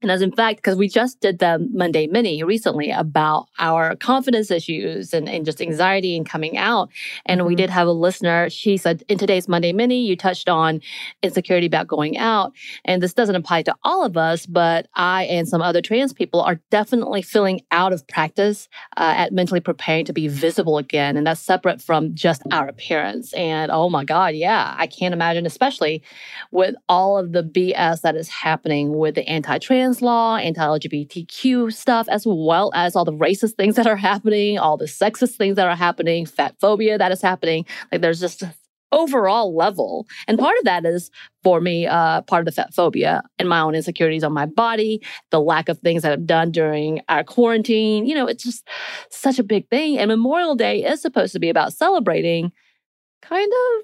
And 0.04 0.11
as 0.12 0.20
in 0.23 0.32
fact, 0.32 0.58
because 0.58 0.76
we 0.76 0.87
just 0.87 1.20
did 1.20 1.38
the 1.38 1.66
Monday 1.73 2.06
Mini 2.06 2.42
recently 2.42 2.90
about 2.90 3.49
our 3.58 3.96
confidence 3.96 4.50
issues 4.50 5.14
and, 5.14 5.28
and 5.28 5.46
just 5.46 5.62
anxiety 5.62 6.14
and 6.16 6.26
coming 6.28 6.58
out. 6.58 6.90
And 7.25 7.46
we 7.46 7.54
Mhm. 7.54 7.56
did 7.56 7.70
have 7.70 7.88
a 7.88 7.92
listener. 7.92 8.50
She 8.50 8.76
said, 8.76 9.02
in 9.08 9.16
today's 9.16 9.49
Monday 9.49 9.73
Mini, 9.73 10.04
you 10.06 10.14
touched 10.14 10.49
on 10.49 10.82
insecurity 11.23 11.66
about 11.66 11.87
going 11.88 12.18
out. 12.18 12.52
And 12.84 13.02
this 13.02 13.14
doesn't 13.14 13.34
apply 13.34 13.62
to 13.62 13.75
all 13.82 14.04
of 14.04 14.18
us, 14.18 14.44
but 14.44 14.87
I 14.94 15.25
and 15.25 15.49
some 15.49 15.62
other 15.62 15.80
trans 15.80 16.12
people 16.12 16.42
are 16.42 16.61
definitely 16.70 17.23
feeling 17.23 17.62
out 17.70 17.94
of 17.94 18.06
practice 18.06 18.68
uh, 18.99 19.14
at 19.16 19.32
mentally 19.32 19.61
preparing 19.61 20.04
to 20.04 20.12
be 20.12 20.28
visible 20.28 20.76
again. 20.76 21.16
And 21.16 21.26
that's 21.26 21.40
separate 21.40 21.80
from 21.80 22.14
just 22.14 22.42
our 22.52 22.68
appearance. 22.68 23.32
And 23.32 23.70
oh 23.73 23.88
my 23.88 24.04
God, 24.04 24.34
yeah, 24.34 24.75
I 24.76 24.87
can't 24.87 25.14
imagine, 25.14 25.46
especially 25.46 26.02
with 26.50 26.75
all 26.90 27.16
of 27.16 27.32
the 27.32 27.42
BS 27.42 28.02
that 28.02 28.16
is 28.16 28.28
happening 28.28 28.99
with 28.99 29.14
the 29.14 29.26
anti 29.26 29.58
trans 29.58 29.93
law, 30.02 30.36
anti 30.36 30.60
LGBTQ 30.60 31.72
stuff, 31.72 32.08
as 32.08 32.24
well 32.26 32.70
as 32.74 32.96
all 32.96 33.04
the 33.04 33.12
racist 33.12 33.54
things 33.54 33.76
that 33.76 33.86
are 33.86 33.96
happening, 33.96 34.58
all 34.58 34.76
the 34.76 34.86
sexist 34.86 35.36
things 35.36 35.56
that 35.56 35.66
are 35.66 35.76
happening, 35.76 36.26
fat 36.26 36.54
phobia 36.60 36.98
that 36.98 37.12
is 37.12 37.22
happening. 37.22 37.64
Like 37.90 38.00
there's 38.00 38.20
just 38.20 38.44
overall 38.94 39.54
level. 39.54 40.06
And 40.28 40.38
part 40.38 40.56
of 40.58 40.64
that 40.64 40.86
is 40.86 41.10
for 41.42 41.60
me, 41.60 41.86
uh, 41.86 42.22
part 42.22 42.40
of 42.40 42.46
the 42.46 42.52
fat 42.52 42.72
phobia 42.72 43.22
and 43.38 43.48
my 43.48 43.60
own 43.60 43.74
insecurities 43.74 44.24
on 44.24 44.32
my 44.32 44.46
body, 44.46 45.02
the 45.30 45.40
lack 45.40 45.68
of 45.68 45.78
things 45.80 46.02
that 46.02 46.12
I've 46.12 46.26
done 46.26 46.52
during 46.52 47.00
our 47.08 47.24
quarantine. 47.24 48.06
You 48.06 48.14
know, 48.14 48.26
it's 48.26 48.44
just 48.44 48.66
such 49.10 49.38
a 49.38 49.42
big 49.42 49.68
thing. 49.68 49.98
And 49.98 50.08
Memorial 50.08 50.54
Day 50.54 50.84
is 50.84 51.02
supposed 51.02 51.32
to 51.32 51.40
be 51.40 51.50
about 51.50 51.72
celebrating 51.72 52.52
kind 53.20 53.52
of. 53.52 53.82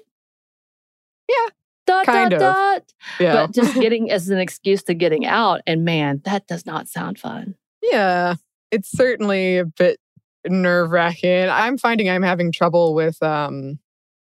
Yeah, 1.29 1.47
Dot, 1.87 2.05
kind 2.05 2.31
dot, 2.31 2.41
of. 2.41 2.41
dot. 2.41 2.93
Yeah. 3.19 3.33
But 3.33 3.53
just 3.53 3.73
getting 3.81 4.11
as 4.11 4.29
an 4.29 4.37
excuse 4.37 4.83
to 4.83 4.93
getting 4.93 5.25
out. 5.25 5.61
And 5.65 5.83
man, 5.83 6.21
that 6.25 6.47
does 6.47 6.65
not 6.65 6.87
sound 6.87 7.19
fun. 7.19 7.55
Yeah, 7.81 8.35
it's 8.71 8.91
certainly 8.91 9.57
a 9.57 9.65
bit 9.65 9.99
nerve 10.47 10.91
wracking. 10.91 11.49
I'm 11.49 11.77
finding 11.77 12.09
I'm 12.09 12.23
having 12.23 12.51
trouble 12.51 12.93
with, 12.93 13.21
um, 13.23 13.79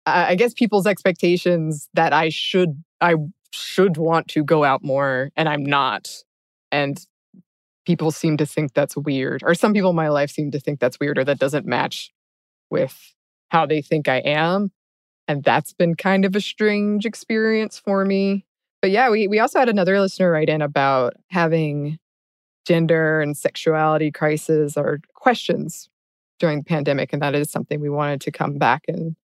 I 0.05 0.31
I 0.31 0.35
guess, 0.35 0.53
people's 0.53 0.87
expectations 0.87 1.89
that 1.93 2.13
I 2.13 2.29
should, 2.29 2.81
I 3.01 3.15
should 3.51 3.97
want 3.97 4.27
to 4.29 4.43
go 4.43 4.63
out 4.63 4.83
more, 4.83 5.31
and 5.35 5.49
I'm 5.49 5.63
not. 5.63 6.09
And 6.71 6.99
people 7.85 8.11
seem 8.11 8.37
to 8.37 8.45
think 8.45 8.73
that's 8.73 8.95
weird, 8.95 9.43
or 9.43 9.53
some 9.55 9.73
people 9.73 9.89
in 9.89 9.95
my 9.95 10.09
life 10.09 10.31
seem 10.31 10.51
to 10.51 10.59
think 10.59 10.79
that's 10.79 10.99
weird, 10.99 11.17
or 11.17 11.25
that 11.25 11.39
doesn't 11.39 11.65
match 11.65 12.11
with 12.69 13.13
how 13.49 13.65
they 13.65 13.81
think 13.81 14.07
I 14.07 14.17
am. 14.17 14.71
And 15.31 15.45
that's 15.45 15.71
been 15.71 15.95
kind 15.95 16.25
of 16.25 16.35
a 16.35 16.41
strange 16.41 17.05
experience 17.05 17.79
for 17.79 18.03
me. 18.03 18.45
But 18.81 18.91
yeah, 18.91 19.09
we, 19.09 19.29
we 19.29 19.39
also 19.39 19.59
had 19.59 19.69
another 19.69 19.97
listener 20.01 20.29
write 20.29 20.49
in 20.49 20.61
about 20.61 21.13
having 21.29 21.99
gender 22.67 23.21
and 23.21 23.37
sexuality 23.37 24.11
crisis 24.11 24.75
or 24.75 24.99
questions 25.13 25.89
during 26.37 26.57
the 26.59 26.65
pandemic. 26.65 27.13
And 27.13 27.21
that 27.21 27.33
is 27.33 27.49
something 27.49 27.79
we 27.79 27.89
wanted 27.89 28.19
to 28.21 28.31
come 28.31 28.57
back 28.57 28.83
and 28.89 29.15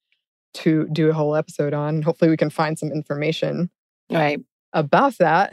to 0.54 0.88
do 0.94 1.10
a 1.10 1.14
whole 1.14 1.36
episode 1.36 1.74
on. 1.74 2.02
Hopefully, 2.04 2.32
we 2.32 2.38
can 2.38 2.50
find 2.50 2.80
some 2.80 2.90
information 2.92 3.70
Right. 4.10 4.40
about 4.72 5.18
that. 5.18 5.52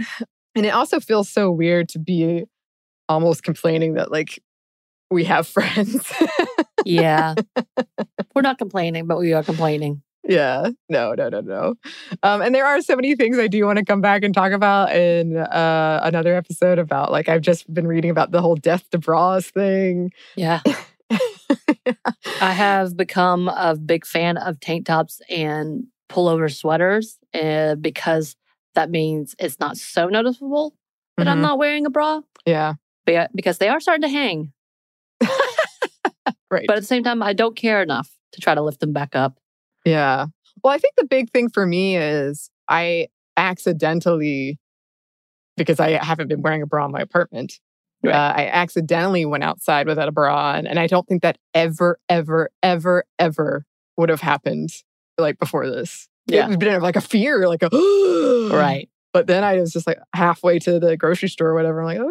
And 0.55 0.65
it 0.65 0.71
also 0.71 1.01
feels 1.01 1.29
so 1.29 1.51
weird 1.51 1.89
to 1.91 1.99
be 1.99 2.45
almost 3.09 3.43
complaining 3.43 3.95
that, 3.95 4.13
like, 4.13 4.39
we 5.11 5.25
have 5.25 5.47
friends. 5.49 6.13
Yeah. 6.85 7.35
We're 8.37 8.43
not 8.43 8.59
complaining, 8.59 9.09
but 9.09 9.19
we 9.19 9.33
are 9.33 9.43
complaining. 9.43 10.03
Yeah. 10.25 10.71
No, 10.89 11.13
no, 11.15 11.29
no, 11.29 11.41
no. 11.41 11.75
Um, 12.23 12.41
and 12.43 12.55
there 12.55 12.67
are 12.67 12.81
so 12.81 12.97
many 12.97 13.15
things 13.17 13.39
I 13.39 13.47
do 13.49 13.65
want 13.67 13.79
to 13.79 13.85
come 13.85 14.01
back 14.01 14.23
and 14.25 14.35
talk 14.35 14.53
about 14.53 14.95
in 14.95 15.37
uh, 15.37 16.01
another 16.03 16.35
episode 16.35 16.79
about, 16.79 17.13
like, 17.13 17.29
I've 17.29 17.43
just 17.43 17.73
been 17.73 17.87
reading 17.87 18.11
about 18.11 18.31
the 18.31 18.41
whole 18.41 18.57
death 18.57 18.89
to 18.91 18.99
bras 18.99 19.51
thing. 19.51 20.13
Yeah. 20.37 20.61
I 22.41 22.53
have 22.53 22.97
become 22.97 23.49
a 23.49 23.77
big 23.77 24.07
fan 24.07 24.37
of 24.37 24.59
tank 24.61 24.87
tops 24.87 25.21
and 25.29 25.85
pullover 26.09 26.53
sweaters 26.55 27.19
uh, 27.35 27.75
because 27.77 28.37
that 28.75 28.91
means 28.91 29.35
it's 29.39 29.61
not 29.61 29.77
so 29.77 30.07
noticeable 30.09 30.75
that 31.17 31.29
I'm 31.29 31.39
Mhm. 31.39 31.43
not 31.43 31.59
wearing 31.59 31.87
a 31.87 31.91
bra 31.91 32.21
Yeah. 32.47 32.75
be- 33.07 33.27
because 33.35 33.59
they 33.59 33.69
are 33.69 33.81
starting 33.81 34.03
to 34.03 34.09
hang. 34.09 34.53
Right. 36.51 36.65
But 36.69 36.77
at 36.77 36.81
the 36.81 36.87
same 36.87 37.03
time, 37.03 37.21
I 37.23 37.33
don't 37.33 37.57
care 37.57 37.83
enough 37.83 38.09
to 38.33 38.41
try 38.41 38.55
to 38.55 38.63
lift 38.63 38.79
them 38.81 38.93
back 38.93 39.17
up. 39.17 39.39
Yeah. 39.85 40.27
Well, 40.63 40.73
I 40.73 40.79
think 40.79 40.95
the 40.97 41.05
big 41.07 41.31
thing 41.31 41.49
for 41.51 41.67
me 41.67 41.97
is 41.97 42.51
I 42.69 43.09
accidentally, 43.37 44.59
because 45.57 45.81
I 45.81 46.03
haven't 46.03 46.29
been 46.29 46.43
wearing 46.43 46.63
a 46.63 46.67
bra 46.67 46.87
in 46.87 46.93
my 46.93 47.01
apartment, 47.01 47.61
Right. 48.03 48.15
uh, 48.15 48.35
I 48.37 48.47
accidentally 48.49 49.25
went 49.25 49.45
outside 49.45 49.87
without 49.87 50.09
a 50.09 50.13
bra 50.13 50.53
on. 50.57 50.67
And 50.67 50.79
I 50.79 50.87
don't 50.87 51.07
think 51.09 51.23
that 51.23 51.39
ever, 51.55 51.99
ever, 52.11 52.51
ever, 52.63 53.05
ever 53.19 53.65
would 53.97 54.11
have 54.11 54.21
happened 54.21 54.71
like 55.17 55.39
before 55.39 55.69
this. 55.71 56.07
Yeah. 56.27 56.47
It 56.47 56.51
would 56.51 56.59
been 56.59 56.83
like 56.83 56.97
a 56.97 57.01
fear, 57.01 57.49
like 57.49 57.63
a 57.63 57.69
Right. 58.53 58.89
But 59.15 59.27
then 59.27 59.45
I 59.45 59.57
was 59.59 59.73
just 59.73 59.87
like 59.87 59.99
halfway 60.15 60.59
to 60.61 60.79
the 60.81 60.97
grocery 60.97 61.29
store 61.29 61.49
or 61.51 61.55
whatever. 61.55 61.81
I'm 61.81 61.87
like, 61.87 61.99
oh 62.01 62.11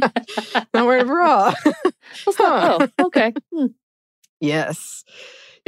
yeah. 0.00 0.60
Not 0.74 0.86
wearing 0.86 1.02
a 1.02 1.06
bra. 1.06 1.52
That? 2.26 2.90
Oh, 2.98 3.06
okay. 3.06 3.32
Hmm. 3.54 3.66
Yes. 4.40 5.04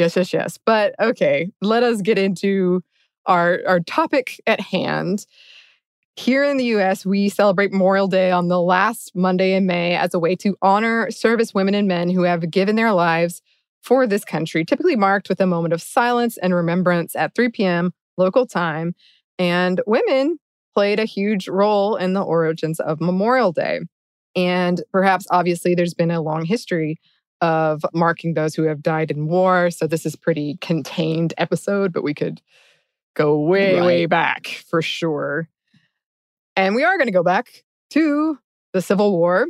Yes, 0.03 0.17
yes, 0.17 0.33
yes. 0.33 0.59
But 0.67 0.97
okay, 1.01 1.53
let 1.61 1.85
us 1.85 2.01
get 2.03 2.19
into 2.19 2.83
our 3.27 3.61
our 3.69 3.79
topic 3.79 4.41
at 4.49 4.61
hand. 4.61 5.27
Here 6.17 6.43
in 6.43 6.57
the 6.57 6.65
US, 6.77 7.07
we 7.07 7.29
celebrate 7.29 7.71
Memorial 7.71 8.09
Day 8.09 8.33
on 8.33 8.49
the 8.49 8.61
last 8.61 9.13
Monday 9.15 9.55
in 9.55 9.65
May 9.65 9.95
as 9.95 10.13
a 10.13 10.19
way 10.19 10.35
to 10.37 10.57
honor 10.61 11.09
service 11.13 11.55
women 11.55 11.77
and 11.77 11.87
men 11.87 12.11
who 12.11 12.23
have 12.23 12.51
given 12.51 12.75
their 12.75 12.93
lives 12.93 13.43
for 13.81 14.05
this 14.05 14.25
country, 14.25 14.65
typically 14.65 14.97
marked 14.97 15.29
with 15.29 15.41
a 15.41 15.47
moment 15.47 15.73
of 15.73 15.81
silence 15.81 16.37
and 16.37 16.53
remembrance 16.53 17.15
at 17.15 17.37
3 17.37 17.51
p.m. 17.51 17.93
local 18.17 18.45
time. 18.45 18.97
And 19.39 19.81
women 19.87 20.41
played 20.75 20.99
a 20.99 21.05
huge 21.05 21.47
role 21.47 21.95
in 21.95 22.13
the 22.13 22.23
origins 22.23 22.81
of 22.81 23.01
Memorial 23.01 23.53
Day. 23.53 23.83
And 24.35 24.83
perhaps, 24.91 25.29
obviously, 25.31 25.77
there's 25.77 25.95
been 25.95 26.11
a 26.11 26.21
long 26.21 26.45
history 26.45 26.99
of 27.43 27.85
marking 27.93 28.35
those 28.35 28.55
who 28.55 28.63
have 28.63 28.83
died 28.83 29.11
in 29.11 29.27
war. 29.27 29.71
So 29.71 29.87
this 29.87 30.07
is 30.07 30.17
pretty 30.17 30.57
contained 30.61 31.35
episode, 31.37 31.93
but 31.93 32.05
we 32.05 32.15
could 32.15 32.41
go 33.15 33.39
way, 33.39 33.83
way 33.83 34.07
back 34.07 34.47
for 34.47 34.81
sure. 34.81 35.49
And 36.57 36.75
we 36.75 36.85
are 36.85 36.97
going 36.97 37.09
to 37.09 37.13
go 37.13 37.25
back 37.25 37.65
to 37.91 38.39
the 38.73 38.81
Civil 38.81 39.13
War. 39.19 39.47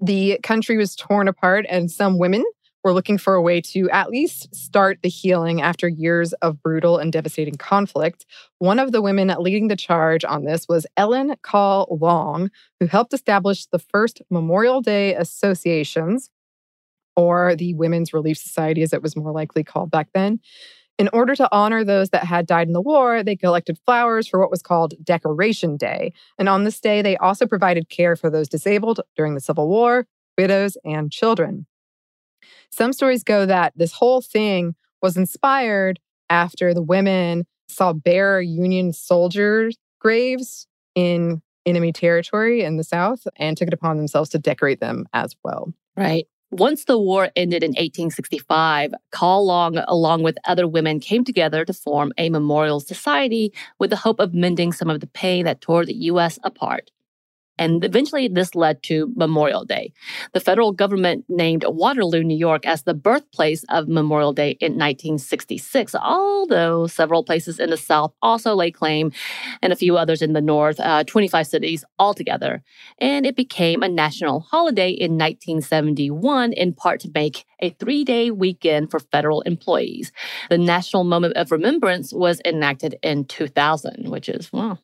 The 0.00 0.38
country 0.42 0.78
was 0.78 0.96
torn 0.96 1.28
apart, 1.28 1.66
and 1.68 1.90
some 1.90 2.16
women 2.16 2.44
were 2.84 2.92
looking 2.94 3.18
for 3.18 3.34
a 3.34 3.42
way 3.42 3.60
to 3.60 3.90
at 3.90 4.08
least 4.08 4.54
start 4.54 5.00
the 5.02 5.08
healing 5.08 5.60
after 5.60 5.88
years 5.88 6.32
of 6.34 6.62
brutal 6.62 6.96
and 6.96 7.12
devastating 7.12 7.56
conflict. 7.56 8.24
One 8.58 8.78
of 8.78 8.92
the 8.92 9.02
women 9.02 9.34
leading 9.38 9.68
the 9.68 9.76
charge 9.76 10.24
on 10.24 10.44
this 10.44 10.66
was 10.68 10.86
Ellen 10.96 11.34
Call 11.42 11.98
Long, 12.00 12.50
who 12.78 12.86
helped 12.86 13.12
establish 13.12 13.66
the 13.66 13.78
first 13.78 14.22
Memorial 14.30 14.80
Day 14.80 15.14
associations, 15.14 16.30
or 17.20 17.54
the 17.54 17.74
Women's 17.74 18.14
Relief 18.14 18.38
Society, 18.38 18.82
as 18.82 18.94
it 18.94 19.02
was 19.02 19.14
more 19.14 19.32
likely 19.32 19.62
called 19.62 19.90
back 19.90 20.08
then. 20.14 20.40
In 20.98 21.08
order 21.12 21.34
to 21.34 21.48
honor 21.52 21.84
those 21.84 22.10
that 22.10 22.24
had 22.24 22.46
died 22.46 22.66
in 22.66 22.72
the 22.72 22.80
war, 22.80 23.22
they 23.22 23.36
collected 23.36 23.78
flowers 23.84 24.26
for 24.26 24.40
what 24.40 24.50
was 24.50 24.62
called 24.62 24.94
Decoration 25.02 25.76
Day. 25.76 26.12
And 26.38 26.48
on 26.48 26.64
this 26.64 26.80
day, 26.80 27.02
they 27.02 27.16
also 27.18 27.46
provided 27.46 27.88
care 27.90 28.16
for 28.16 28.30
those 28.30 28.48
disabled 28.48 29.00
during 29.16 29.34
the 29.34 29.40
Civil 29.40 29.68
War, 29.68 30.06
widows, 30.36 30.76
and 30.84 31.12
children. 31.12 31.66
Some 32.70 32.92
stories 32.92 33.22
go 33.22 33.46
that 33.46 33.72
this 33.76 33.92
whole 33.92 34.20
thing 34.20 34.74
was 35.02 35.16
inspired 35.16 36.00
after 36.28 36.72
the 36.72 36.82
women 36.82 37.46
saw 37.68 37.92
bare 37.92 38.40
Union 38.40 38.92
soldiers' 38.92 39.76
graves 40.00 40.66
in 40.94 41.42
enemy 41.66 41.92
territory 41.92 42.62
in 42.62 42.76
the 42.76 42.84
South 42.84 43.26
and 43.36 43.56
took 43.56 43.68
it 43.68 43.74
upon 43.74 43.96
themselves 43.96 44.30
to 44.30 44.38
decorate 44.38 44.80
them 44.80 45.06
as 45.12 45.34
well. 45.44 45.72
Right. 45.96 46.26
Once 46.52 46.84
the 46.84 46.98
war 46.98 47.30
ended 47.36 47.62
in 47.62 47.70
1865, 47.70 48.92
Call 49.12 49.46
Long, 49.46 49.78
along 49.86 50.24
with 50.24 50.36
other 50.46 50.66
women, 50.66 50.98
came 50.98 51.22
together 51.22 51.64
to 51.64 51.72
form 51.72 52.12
a 52.18 52.28
memorial 52.28 52.80
society 52.80 53.52
with 53.78 53.90
the 53.90 53.96
hope 53.96 54.18
of 54.18 54.34
mending 54.34 54.72
some 54.72 54.90
of 54.90 54.98
the 54.98 55.06
pain 55.06 55.44
that 55.44 55.60
tore 55.60 55.86
the 55.86 55.94
U.S. 55.94 56.40
apart. 56.42 56.90
And 57.58 57.84
eventually, 57.84 58.26
this 58.28 58.54
led 58.54 58.82
to 58.84 59.12
Memorial 59.16 59.64
Day. 59.64 59.92
The 60.32 60.40
federal 60.40 60.72
government 60.72 61.24
named 61.28 61.64
Waterloo, 61.66 62.22
New 62.22 62.36
York, 62.36 62.66
as 62.66 62.84
the 62.84 62.94
birthplace 62.94 63.64
of 63.68 63.86
Memorial 63.86 64.32
Day 64.32 64.52
in 64.60 64.72
1966, 64.72 65.94
although 65.94 66.86
several 66.86 67.22
places 67.22 67.60
in 67.60 67.70
the 67.70 67.76
South 67.76 68.12
also 68.22 68.54
lay 68.54 68.70
claim, 68.70 69.12
and 69.62 69.72
a 69.72 69.76
few 69.76 69.96
others 69.96 70.22
in 70.22 70.32
the 70.32 70.40
North, 70.40 70.80
uh, 70.80 71.04
25 71.04 71.46
cities 71.46 71.84
altogether. 71.98 72.62
And 72.98 73.26
it 73.26 73.36
became 73.36 73.82
a 73.82 73.88
national 73.88 74.40
holiday 74.40 74.90
in 74.90 75.18
1971, 75.18 76.52
in 76.54 76.72
part 76.72 77.00
to 77.00 77.10
make 77.14 77.44
a 77.60 77.70
three 77.70 78.04
day 78.04 78.30
weekend 78.30 78.90
for 78.90 79.00
federal 79.00 79.42
employees. 79.42 80.12
The 80.48 80.58
National 80.58 81.04
Moment 81.04 81.36
of 81.36 81.52
Remembrance 81.52 82.12
was 82.12 82.40
enacted 82.44 82.96
in 83.02 83.24
2000, 83.26 84.08
which 84.08 84.28
is, 84.28 84.52
wow, 84.52 84.78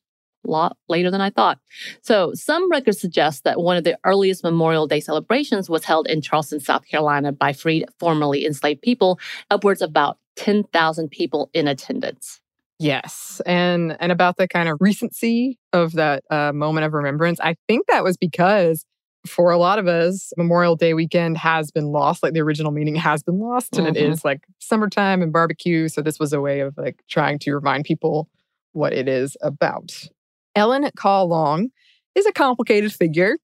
lot 0.51 0.77
later 0.89 1.11
than 1.11 1.21
I 1.21 1.31
thought. 1.31 1.59
So, 2.03 2.33
some 2.35 2.71
records 2.71 3.01
suggest 3.01 3.45
that 3.45 3.61
one 3.61 3.77
of 3.77 3.85
the 3.85 3.99
earliest 4.05 4.45
Memorial 4.45 4.87
Day 4.87 5.01
celebrations 5.01 5.69
was 5.69 5.85
held 5.85 6.07
in 6.07 6.23
Charleston, 6.23 6.61
South 6.61 6.87
Carolina 6.87 7.33
by 7.33 7.53
freed, 7.53 7.87
formerly 7.99 8.47
enslaved 8.47 8.83
people, 8.83 9.19
upwards 9.51 9.83
of 9.83 9.91
about 9.91 10.19
10,000 10.37 11.11
people 11.11 11.51
in 11.53 11.67
attendance. 11.67 12.41
Yes, 12.79 13.41
and 13.47 13.97
and 14.01 14.13
about 14.13 14.37
the 14.37 14.47
kind 14.47 14.69
of 14.69 14.77
recency 14.81 15.59
of 15.73 15.93
that 15.93 16.25
uh, 16.31 16.53
moment 16.53 16.85
of 16.85 16.93
remembrance, 16.93 17.41
I 17.41 17.57
think 17.67 17.87
that 17.87 18.05
was 18.05 18.19
because 18.19 18.85
for 19.27 19.51
a 19.51 19.59
lot 19.59 19.79
of 19.79 19.87
us, 19.87 20.33
Memorial 20.37 20.77
Day 20.77 20.95
weekend 20.95 21.39
has 21.39 21.71
been 21.71 21.87
lost. 21.87 22.23
Like 22.23 22.35
the 22.35 22.41
original 22.41 22.73
meaning 22.73 22.95
has 22.97 23.23
been 23.23 23.39
lost, 23.39 23.77
and 23.77 23.87
mm-hmm. 23.87 23.97
it 23.97 24.11
is 24.11 24.25
like 24.25 24.47
summertime 24.59 25.23
and 25.23 25.33
barbecue. 25.33 25.89
So 25.89 26.03
this 26.03 26.19
was 26.19 26.33
a 26.33 26.41
way 26.41 26.61
of 26.61 26.77
like 26.77 27.03
trying 27.09 27.39
to 27.41 27.55
remind 27.55 27.85
people 27.85 28.29
what 28.73 28.93
it 28.93 29.09
is 29.09 29.37
about. 29.41 30.09
Ellen 30.57 30.91
Call 30.97 31.29
Long 31.29 31.69
is 32.15 32.27
a 32.27 32.33
complicated 32.33 32.93
figure. 32.93 33.37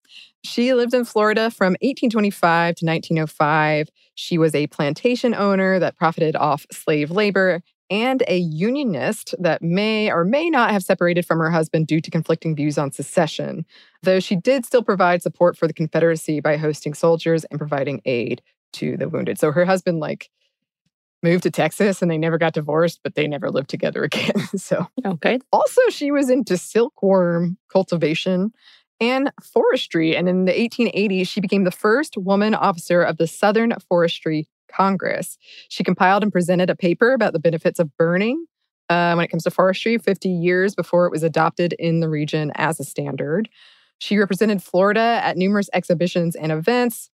She 0.45 0.73
lived 0.73 0.95
in 0.95 1.05
Florida 1.05 1.50
from 1.50 1.73
1825 1.83 2.76
to 2.76 2.87
1905. 2.87 3.88
She 4.14 4.38
was 4.38 4.55
a 4.55 4.69
plantation 4.69 5.35
owner 5.35 5.79
that 5.79 5.97
profited 5.97 6.37
off 6.37 6.64
slave 6.73 7.11
labor 7.11 7.62
and 7.90 8.23
a 8.29 8.38
unionist 8.38 9.35
that 9.40 9.61
may 9.61 10.11
or 10.11 10.25
may 10.25 10.49
not 10.49 10.71
have 10.71 10.85
separated 10.85 11.26
from 11.26 11.40
her 11.40 11.50
husband 11.50 11.88
due 11.88 12.00
to 12.00 12.11
conflicting 12.11 12.55
views 12.55 12.79
on 12.79 12.93
secession, 12.93 13.67
though 14.05 14.21
she 14.21 14.37
did 14.37 14.64
still 14.64 14.85
provide 14.85 15.23
support 15.23 15.59
for 15.59 15.67
the 15.67 15.75
Confederacy 15.75 16.40
by 16.40 16.57
hosting 16.57 16.95
soldiers 16.95 17.45
and 17.47 17.59
providing 17.59 18.00
aid 18.05 18.40
to 18.75 18.97
the 18.97 19.09
wounded. 19.09 19.40
So 19.40 19.50
her 19.50 19.64
husband, 19.64 19.99
like, 19.99 20.31
moved 21.23 21.43
to 21.43 21.50
Texas 21.50 22.03
and 22.03 22.11
they 22.11 22.19
never 22.19 22.39
got 22.39 22.55
divorced, 22.55 23.00
but 23.03 23.15
they 23.15 23.27
never 23.27 23.50
lived 23.50 23.71
together 23.71 24.05
again. 24.12 24.37
so, 24.57 24.87
okay. 25.05 25.39
Also, 25.53 25.81
she 25.91 26.11
was 26.11 26.31
into 26.31 26.57
silkworm 26.57 27.59
cultivation 27.73 28.53
and 29.00 29.33
forestry. 29.43 30.17
And 30.17 30.29
in 30.29 30.45
the 30.45 30.53
1880s, 30.53 31.26
she 31.28 31.41
became 31.41 31.65
the 31.65 31.71
first 31.71 32.17
woman 32.17 32.54
officer 32.54 33.02
of 33.02 33.17
the 33.17 33.26
Southern 33.26 33.75
Forestry 33.89 34.49
Congress. 34.71 35.39
She 35.69 35.83
compiled 35.83 36.23
and 36.23 36.33
presented 36.33 36.71
a 36.71 36.76
paper 36.76 37.13
about 37.13 37.33
the 37.33 37.41
benefits 37.41 37.78
of 37.78 37.97
burning 37.97 38.47
uh, 38.89 39.15
when 39.15 39.25
it 39.25 39.28
comes 39.28 39.45
to 39.45 39.50
forestry 39.50 39.99
50 39.99 40.28
years 40.28 40.75
before 40.75 41.06
it 41.06 41.13
was 41.13 41.23
adopted 41.23 41.75
in 41.78 42.00
the 42.00 42.09
region 42.09 42.52
as 42.56 42.78
a 42.78 42.85
standard. 42.85 43.49
She 43.99 44.19
represented 44.19 44.63
Florida 44.63 45.21
at 45.23 45.37
numerous 45.37 45.69
exhibitions 45.73 46.35
and 46.35 46.50
events, 46.52 47.10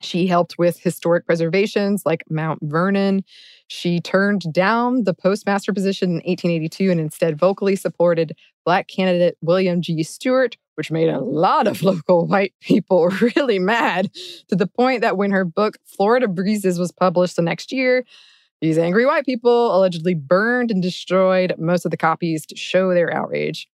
she 0.00 0.26
helped 0.26 0.58
with 0.58 0.78
historic 0.78 1.26
preservations 1.26 2.04
like 2.06 2.24
Mount 2.30 2.60
Vernon. 2.62 3.24
She 3.66 4.00
turned 4.00 4.42
down 4.52 5.04
the 5.04 5.14
postmaster 5.14 5.72
position 5.72 6.10
in 6.10 6.16
1882 6.16 6.90
and 6.90 7.00
instead 7.00 7.38
vocally 7.38 7.76
supported 7.76 8.36
Black 8.64 8.86
candidate 8.88 9.36
William 9.40 9.82
G. 9.82 10.02
Stewart, 10.02 10.56
which 10.76 10.90
made 10.90 11.08
a 11.08 11.20
lot 11.20 11.66
of 11.66 11.82
local 11.82 12.26
white 12.26 12.54
people 12.60 13.08
really 13.36 13.58
mad 13.58 14.10
to 14.48 14.56
the 14.56 14.66
point 14.66 15.00
that 15.00 15.16
when 15.16 15.30
her 15.30 15.44
book 15.44 15.78
Florida 15.84 16.28
Breezes 16.28 16.78
was 16.78 16.92
published 16.92 17.36
the 17.36 17.42
next 17.42 17.72
year, 17.72 18.04
these 18.60 18.78
angry 18.78 19.06
white 19.06 19.24
people 19.24 19.74
allegedly 19.76 20.14
burned 20.14 20.70
and 20.70 20.82
destroyed 20.82 21.54
most 21.58 21.84
of 21.84 21.90
the 21.90 21.96
copies 21.96 22.44
to 22.46 22.56
show 22.56 22.92
their 22.92 23.12
outrage. 23.12 23.68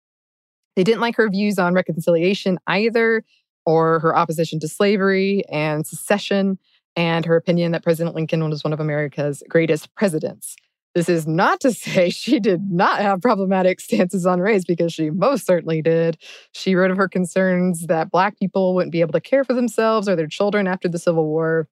They 0.75 0.84
didn't 0.84 1.01
like 1.01 1.15
her 1.17 1.29
views 1.29 1.60
on 1.60 1.73
reconciliation 1.73 2.57
either 2.67 3.23
or 3.65 4.00
her 4.00 4.15
opposition 4.15 4.60
to 4.60 4.67
slavery 4.67 5.43
and 5.52 5.86
secession, 5.86 6.58
and 6.95 7.26
her 7.26 7.36
opinion 7.36 7.71
that 7.71 7.84
President 7.84 8.15
Lincoln 8.15 8.47
was 8.50 8.63
one 8.63 8.74
of 8.74 8.80
America's 8.80 9.43
greatest 9.47 9.93
presidents. 9.95 10.56
This 10.93 11.08
is 11.08 11.26
not 11.26 11.62
to 11.62 11.71
say 11.74 12.10
she 12.10 12.39
did 12.39 12.69
not 12.69 13.00
have 13.00 13.21
problematic 13.21 13.80
stances 13.80 14.26
on 14.26 14.39
race, 14.39 14.63
because 14.65 14.93
she 14.93 15.10
most 15.10 15.45
certainly 15.45 15.82
did. 15.82 16.17
She 16.52 16.76
wrote 16.76 16.91
of 16.91 16.97
her 16.97 17.08
concerns 17.08 17.88
that 17.88 18.12
Black 18.12 18.38
people 18.38 18.76
wouldn't 18.76 18.91
be 18.91 19.02
able 19.02 19.13
to 19.13 19.21
care 19.21 19.43
for 19.43 19.54
themselves 19.54 20.08
or 20.10 20.15
their 20.15 20.28
children 20.28 20.67
after 20.67 20.89
the 20.89 21.00
Civil 21.00 21.26
War. 21.26 21.67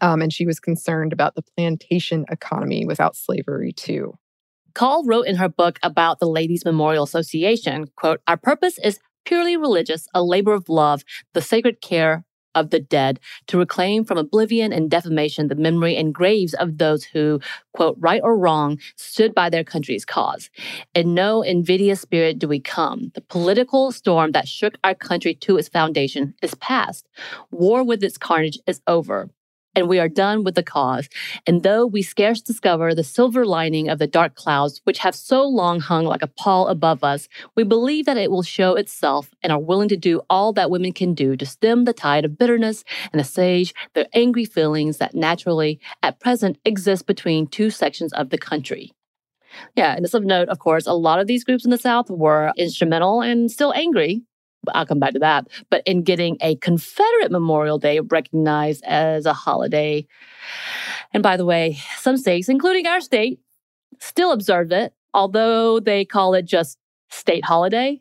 Um, 0.00 0.22
and 0.22 0.32
she 0.32 0.46
was 0.46 0.60
concerned 0.60 1.12
about 1.12 1.34
the 1.34 1.42
plantation 1.42 2.24
economy 2.30 2.86
without 2.86 3.16
slavery, 3.16 3.72
too. 3.72 4.16
Call 4.74 5.04
wrote 5.04 5.26
in 5.26 5.36
her 5.36 5.48
book 5.48 5.78
about 5.82 6.20
the 6.20 6.28
Ladies 6.28 6.64
Memorial 6.64 7.02
Association, 7.02 7.86
quote, 7.96 8.20
Our 8.28 8.36
purpose 8.36 8.78
is 8.78 9.00
purely 9.28 9.58
religious, 9.58 10.08
a 10.14 10.22
labor 10.22 10.54
of 10.54 10.70
love, 10.70 11.04
the 11.34 11.42
sacred 11.42 11.82
care 11.82 12.24
of 12.54 12.70
the 12.70 12.80
dead, 12.80 13.20
to 13.46 13.58
reclaim 13.58 14.02
from 14.02 14.16
oblivion 14.16 14.72
and 14.72 14.90
defamation 14.90 15.48
the 15.48 15.54
memory 15.54 15.94
and 15.94 16.14
graves 16.14 16.54
of 16.54 16.78
those 16.78 17.04
who, 17.04 17.38
quote, 17.74 17.94
right 18.00 18.22
or 18.24 18.38
wrong, 18.38 18.78
stood 18.96 19.34
by 19.34 19.50
their 19.50 19.62
country's 19.62 20.06
cause. 20.06 20.48
In 20.94 21.12
no 21.12 21.42
invidious 21.42 22.00
spirit 22.00 22.38
do 22.38 22.48
we 22.48 22.58
come. 22.58 23.12
The 23.14 23.20
political 23.20 23.92
storm 23.92 24.32
that 24.32 24.48
shook 24.48 24.78
our 24.82 24.94
country 24.94 25.34
to 25.34 25.58
its 25.58 25.68
foundation 25.68 26.34
is 26.40 26.54
past. 26.54 27.06
War 27.50 27.84
with 27.84 28.02
its 28.02 28.16
carnage 28.16 28.58
is 28.66 28.80
over 28.86 29.28
and 29.78 29.88
we 29.88 30.00
are 30.00 30.08
done 30.08 30.42
with 30.42 30.56
the 30.56 30.62
cause. 30.62 31.08
And 31.46 31.62
though 31.62 31.86
we 31.86 32.02
scarce 32.02 32.40
discover 32.40 32.94
the 32.94 33.04
silver 33.04 33.46
lining 33.46 33.88
of 33.88 34.00
the 34.00 34.08
dark 34.08 34.34
clouds 34.34 34.80
which 34.82 34.98
have 34.98 35.14
so 35.14 35.44
long 35.44 35.78
hung 35.78 36.04
like 36.04 36.22
a 36.22 36.26
pall 36.26 36.66
above 36.66 37.04
us, 37.04 37.28
we 37.54 37.62
believe 37.62 38.04
that 38.06 38.16
it 38.16 38.32
will 38.32 38.42
show 38.42 38.74
itself 38.74 39.30
and 39.40 39.52
are 39.52 39.60
willing 39.60 39.88
to 39.88 39.96
do 39.96 40.20
all 40.28 40.52
that 40.52 40.70
women 40.70 40.92
can 40.92 41.14
do 41.14 41.36
to 41.36 41.46
stem 41.46 41.84
the 41.84 41.92
tide 41.92 42.24
of 42.24 42.36
bitterness 42.36 42.82
and 43.12 43.20
assuage 43.20 43.72
the 43.94 44.08
angry 44.16 44.44
feelings 44.44 44.98
that 44.98 45.14
naturally, 45.14 45.78
at 46.02 46.18
present, 46.18 46.58
exist 46.64 47.06
between 47.06 47.46
two 47.46 47.70
sections 47.70 48.12
of 48.14 48.30
the 48.30 48.38
country. 48.38 48.92
Yeah, 49.76 49.94
and 49.94 50.04
just 50.04 50.14
of 50.14 50.24
note, 50.24 50.48
of 50.48 50.58
course, 50.58 50.86
a 50.86 50.92
lot 50.92 51.20
of 51.20 51.26
these 51.26 51.44
groups 51.44 51.64
in 51.64 51.70
the 51.70 51.78
South 51.78 52.10
were 52.10 52.52
instrumental 52.56 53.22
and 53.22 53.50
still 53.50 53.72
angry 53.72 54.22
I'll 54.72 54.86
come 54.86 54.98
back 54.98 55.12
to 55.12 55.18
that. 55.20 55.48
But 55.70 55.82
in 55.86 56.02
getting 56.02 56.36
a 56.40 56.56
Confederate 56.56 57.30
Memorial 57.30 57.78
Day 57.78 58.00
recognized 58.00 58.84
as 58.84 59.26
a 59.26 59.32
holiday. 59.32 60.06
And 61.12 61.22
by 61.22 61.36
the 61.36 61.44
way, 61.44 61.78
some 61.98 62.16
states, 62.16 62.48
including 62.48 62.86
our 62.86 63.00
state, 63.00 63.40
still 63.98 64.32
observe 64.32 64.72
it, 64.72 64.92
although 65.14 65.80
they 65.80 66.04
call 66.04 66.34
it 66.34 66.44
just 66.44 66.78
state 67.10 67.44
holiday. 67.44 68.00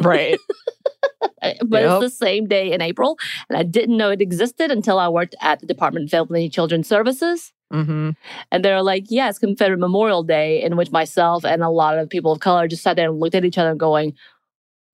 Right. 0.00 0.38
but 1.40 1.82
yep. 1.82 2.00
it's 2.00 2.00
the 2.00 2.10
same 2.10 2.46
day 2.46 2.72
in 2.72 2.80
April. 2.80 3.18
And 3.48 3.58
I 3.58 3.62
didn't 3.62 3.96
know 3.96 4.10
it 4.10 4.20
existed 4.20 4.70
until 4.70 4.98
I 4.98 5.08
worked 5.08 5.34
at 5.40 5.60
the 5.60 5.66
Department 5.66 6.04
of 6.04 6.10
Family 6.10 6.44
and 6.44 6.52
Children's 6.52 6.88
Services. 6.88 7.52
Mm-hmm. 7.72 8.10
And 8.52 8.64
they're 8.64 8.82
like, 8.82 9.04
yes, 9.08 9.38
Confederate 9.38 9.78
Memorial 9.78 10.22
Day, 10.22 10.62
in 10.62 10.76
which 10.76 10.90
myself 10.90 11.44
and 11.44 11.62
a 11.62 11.68
lot 11.68 11.98
of 11.98 12.08
people 12.08 12.32
of 12.32 12.40
color 12.40 12.68
just 12.68 12.82
sat 12.82 12.96
there 12.96 13.10
and 13.10 13.20
looked 13.20 13.34
at 13.34 13.44
each 13.44 13.58
other 13.58 13.74
going, 13.74 14.14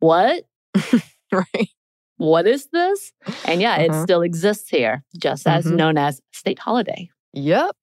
what? 0.01 0.45
right. 1.33 1.69
what 2.19 2.47
is 2.47 2.69
this? 2.73 3.13
And 3.45 3.61
yeah, 3.61 3.77
it 3.79 3.91
Uh-huh. 3.91 4.03
still 4.05 4.23
exists 4.23 4.69
here, 4.69 5.03
just 5.19 5.47
as 5.47 5.67
Mhm. 5.67 5.77
known 5.77 5.99
as 5.99 6.21
state 6.33 6.59
holiday. 6.59 7.11
Yep. 7.33 7.77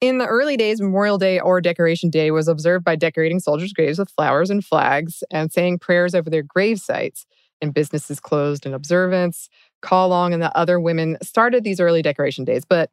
In 0.00 0.18
the 0.18 0.26
early 0.26 0.56
days, 0.56 0.80
Memorial 0.80 1.18
Day 1.18 1.40
or 1.40 1.60
Decoration 1.60 2.10
Day 2.10 2.30
was 2.30 2.48
observed 2.48 2.84
by 2.84 2.96
decorating 2.96 3.40
soldiers' 3.40 3.72
graves 3.72 3.98
with 3.98 4.10
flowers 4.10 4.50
and 4.50 4.64
flags 4.64 5.24
and 5.30 5.50
saying 5.52 5.78
prayers 5.78 6.14
over 6.14 6.28
their 6.30 6.42
grave 6.42 6.78
sites. 6.80 7.26
And 7.62 7.72
businesses 7.72 8.20
closed 8.20 8.66
in 8.66 8.74
observance. 8.74 9.48
Call 9.80 10.10
Long 10.10 10.34
and 10.34 10.42
the 10.42 10.54
other 10.54 10.78
women 10.78 11.16
started 11.22 11.64
these 11.64 11.80
early 11.80 12.02
decoration 12.02 12.44
days. 12.44 12.66
But 12.66 12.90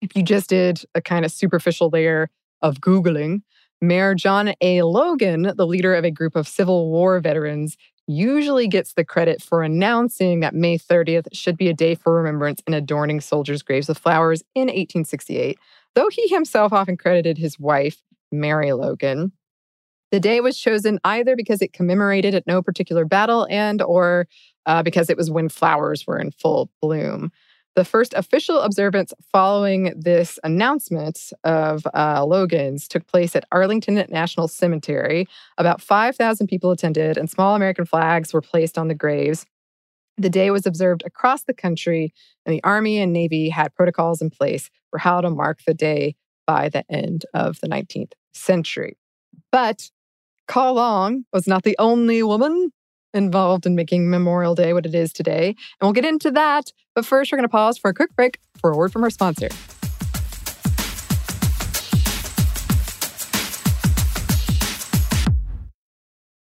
if 0.00 0.16
you 0.16 0.22
just 0.22 0.48
did 0.48 0.82
a 0.94 1.02
kind 1.02 1.26
of 1.26 1.30
superficial 1.30 1.90
layer 1.90 2.30
of 2.62 2.80
Googling, 2.80 3.42
Mayor 3.82 4.14
John 4.14 4.54
A. 4.62 4.80
Logan, 4.80 5.52
the 5.56 5.66
leader 5.66 5.94
of 5.94 6.04
a 6.06 6.10
group 6.10 6.36
of 6.36 6.48
Civil 6.48 6.90
War 6.90 7.20
veterans, 7.20 7.76
usually 8.06 8.68
gets 8.68 8.94
the 8.94 9.04
credit 9.04 9.42
for 9.42 9.62
announcing 9.62 10.40
that 10.40 10.54
May 10.54 10.78
30th 10.78 11.26
should 11.32 11.56
be 11.56 11.68
a 11.68 11.74
day 11.74 11.94
for 11.94 12.14
remembrance 12.14 12.62
and 12.66 12.74
adorning 12.74 13.20
soldiers' 13.20 13.62
graves 13.62 13.88
with 13.88 13.98
flowers 13.98 14.42
in 14.54 14.62
1868, 14.62 15.58
though 15.94 16.08
he 16.10 16.28
himself 16.28 16.72
often 16.72 16.96
credited 16.96 17.38
his 17.38 17.58
wife, 17.58 18.02
Mary 18.30 18.72
Logan. 18.72 19.32
The 20.10 20.20
day 20.20 20.40
was 20.40 20.58
chosen 20.58 20.98
either 21.04 21.36
because 21.36 21.62
it 21.62 21.72
commemorated 21.72 22.34
at 22.34 22.46
no 22.46 22.60
particular 22.60 23.04
battle 23.04 23.46
and 23.50 23.80
or 23.80 24.28
uh, 24.66 24.82
because 24.82 25.08
it 25.08 25.16
was 25.16 25.30
when 25.30 25.48
flowers 25.48 26.06
were 26.06 26.18
in 26.18 26.30
full 26.32 26.70
bloom. 26.82 27.32
The 27.74 27.84
first 27.86 28.12
official 28.12 28.60
observance 28.60 29.14
following 29.32 29.94
this 29.96 30.38
announcement 30.44 31.32
of 31.42 31.86
uh, 31.94 32.22
Logan's 32.22 32.86
took 32.86 33.06
place 33.06 33.34
at 33.34 33.46
Arlington 33.50 33.94
National 34.10 34.46
Cemetery. 34.46 35.26
About 35.56 35.80
5,000 35.80 36.48
people 36.48 36.70
attended, 36.70 37.16
and 37.16 37.30
small 37.30 37.54
American 37.54 37.86
flags 37.86 38.34
were 38.34 38.42
placed 38.42 38.76
on 38.76 38.88
the 38.88 38.94
graves. 38.94 39.46
The 40.18 40.28
day 40.28 40.50
was 40.50 40.66
observed 40.66 41.02
across 41.06 41.44
the 41.44 41.54
country, 41.54 42.12
and 42.44 42.54
the 42.54 42.62
Army 42.62 42.98
and 42.98 43.10
Navy 43.10 43.48
had 43.48 43.74
protocols 43.74 44.20
in 44.20 44.28
place 44.28 44.68
for 44.90 44.98
how 44.98 45.22
to 45.22 45.30
mark 45.30 45.60
the 45.66 45.72
day 45.72 46.14
by 46.46 46.68
the 46.68 46.84
end 46.90 47.24
of 47.32 47.58
the 47.60 47.68
19th 47.68 48.12
century. 48.34 48.98
But 49.50 49.90
Call 50.46 50.74
Long 50.74 51.24
was 51.32 51.46
not 51.46 51.62
the 51.62 51.76
only 51.78 52.22
woman 52.22 52.70
involved 53.14 53.66
in 53.66 53.74
making 53.74 54.10
Memorial 54.10 54.54
Day 54.54 54.72
what 54.72 54.86
it 54.86 54.94
is 54.94 55.12
today. 55.12 55.48
And 55.48 55.56
we'll 55.82 55.92
get 55.92 56.04
into 56.04 56.30
that. 56.32 56.72
But 56.94 57.06
first, 57.06 57.32
we're 57.32 57.38
going 57.38 57.48
to 57.48 57.52
pause 57.52 57.78
for 57.78 57.90
a 57.90 57.94
quick 57.94 58.14
break 58.16 58.38
for 58.60 58.70
a 58.70 58.76
word 58.76 58.92
from 58.92 59.02
our 59.04 59.10
sponsor. 59.10 59.48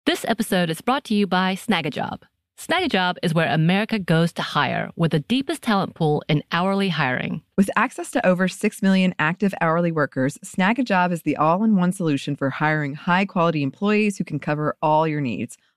This 0.07 0.25
episode 0.29 0.71
is 0.71 0.81
brought 0.81 1.05
to 1.05 1.15
you 1.15 1.27
by 1.27 1.55
Snagajob. 1.55 2.23
Snagajob 2.57 3.17
is 3.23 3.35
where 3.35 3.53
America 3.53 3.99
goes 3.99 4.33
to 4.35 4.43
hire 4.43 4.91
with 4.95 5.11
the 5.11 5.21
deepest 5.21 5.61
talent 5.61 5.95
pool 5.95 6.23
in 6.29 6.43
hourly 6.53 6.89
hiring. 6.89 7.43
With 7.57 7.69
access 7.75 8.11
to 8.13 8.25
over 8.25 8.47
6 8.47 8.81
million 8.81 9.15
active 9.19 9.53
hourly 9.61 9.91
workers, 9.91 10.39
Snag 10.43 10.79
a 10.79 10.85
Job 10.85 11.11
is 11.11 11.23
the 11.23 11.37
all 11.37 11.65
in 11.65 11.75
one 11.75 11.91
solution 11.91 12.37
for 12.37 12.51
hiring 12.51 12.95
high 12.95 13.25
quality 13.25 13.63
employees 13.63 14.19
who 14.19 14.25
can 14.25 14.39
cover 14.39 14.77
all 14.81 15.09
your 15.09 15.21
needs 15.21 15.59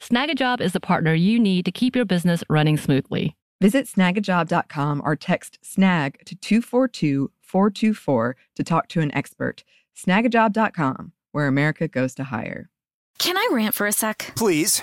Snagajob 0.00 0.60
is 0.60 0.72
the 0.72 0.80
partner 0.80 1.12
you 1.14 1.38
need 1.38 1.64
to 1.64 1.72
keep 1.72 1.96
your 1.96 2.04
business 2.04 2.44
running 2.48 2.76
smoothly. 2.76 3.36
Visit 3.60 3.86
snagajob.com 3.86 5.02
or 5.04 5.16
text 5.16 5.58
snag 5.62 6.24
to 6.26 6.36
242 6.36 7.30
424 7.42 8.36
to 8.56 8.64
talk 8.64 8.88
to 8.88 9.00
an 9.00 9.14
expert. 9.14 9.64
Snagajob.com, 9.96 11.12
where 11.32 11.48
America 11.48 11.88
goes 11.88 12.14
to 12.14 12.24
hire. 12.24 12.70
Can 13.18 13.36
I 13.36 13.48
rant 13.50 13.74
for 13.74 13.86
a 13.86 13.92
sec? 13.92 14.32
Please. 14.36 14.82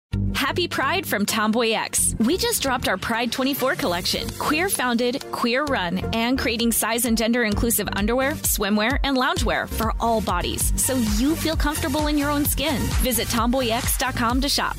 Happy 0.41 0.67
Pride 0.67 1.05
from 1.05 1.25
Tomboy 1.25 1.71
X. 1.71 2.15
We 2.19 2.35
just 2.35 2.61
dropped 2.61 2.87
our 2.87 2.97
Pride 2.97 3.31
24 3.31 3.75
collection. 3.75 4.27
Queer 4.39 4.69
founded, 4.69 5.23
queer 5.31 5.63
run, 5.65 5.99
and 6.13 6.37
creating 6.37 6.71
size 6.71 7.05
and 7.05 7.17
gender 7.17 7.43
inclusive 7.43 7.87
underwear, 7.93 8.31
swimwear, 8.31 8.99
and 9.03 9.15
loungewear 9.15 9.69
for 9.69 9.93
all 9.99 10.19
bodies 10.19 10.73
so 10.81 10.95
you 11.17 11.35
feel 11.35 11.55
comfortable 11.55 12.07
in 12.07 12.17
your 12.17 12.29
own 12.29 12.43
skin. 12.43 12.81
Visit 13.03 13.27
tomboyx.com 13.27 14.41
to 14.41 14.49
shop. 14.49 14.77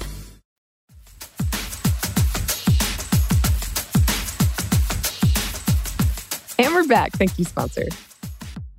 And 6.59 6.75
we're 6.75 6.87
back. 6.87 7.13
Thank 7.13 7.39
you, 7.39 7.45
sponsor. 7.45 7.87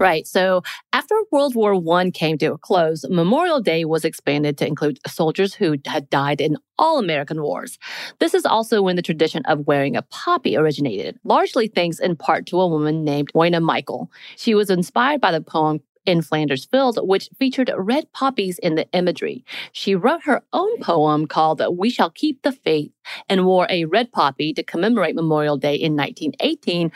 Right. 0.04 0.28
So 0.28 0.63
after 0.92 1.16
World 1.32 1.56
War 1.56 1.82
I 1.98 2.10
came 2.10 2.38
to 2.39 2.48
a 2.48 2.58
close, 2.58 3.06
Memorial 3.10 3.62
Day 3.62 3.86
was 3.86 4.04
expanded 4.04 4.58
to 4.58 4.68
include 4.68 5.00
soldiers 5.08 5.54
who 5.54 5.78
had 5.86 6.10
died 6.10 6.42
in 6.42 6.58
all 6.78 7.00
American 7.00 7.42
wars. 7.42 7.80
This 8.20 8.34
is 8.34 8.46
also 8.46 8.82
when 8.82 8.98
the 8.98 9.02
tradition 9.02 9.44
of 9.46 9.66
wearing 9.66 9.96
a 9.96 10.02
poppy 10.02 10.58
originated, 10.58 11.18
largely 11.24 11.70
thanks 11.70 12.00
in 12.00 12.18
part 12.18 12.46
to 12.48 12.60
a 12.60 12.68
woman 12.68 13.06
named 13.06 13.32
Moina 13.34 13.62
Michael. 13.62 14.12
She 14.36 14.54
was 14.54 14.70
inspired 14.70 15.22
by 15.22 15.32
the 15.32 15.39
poem 15.39 15.80
in 16.06 16.22
Flanders 16.22 16.66
Field, 16.66 17.00
which 17.02 17.30
featured 17.38 17.72
red 17.78 18.12
poppies 18.13 18.60
in 18.60 18.76
the 18.76 18.88
imagery. 18.92 19.44
She 19.72 19.96
wrote 19.96 20.24
her 20.24 20.44
own 20.54 20.80
poem 20.80 21.28
called 21.28 21.62
We 21.72 21.89
Shall 21.89 22.10
Keep 22.10 22.42
the 22.42 22.52
Faith 22.52 22.92
and 23.30 23.46
wore 23.46 23.68
a 23.70 23.86
red 23.86 24.12
poppy 24.12 24.54
to 24.54 24.63
commemorate 24.63 25.16
Memorial 25.16 25.58
Day 25.58 25.76
in 25.76 25.96
1918, 25.96 26.92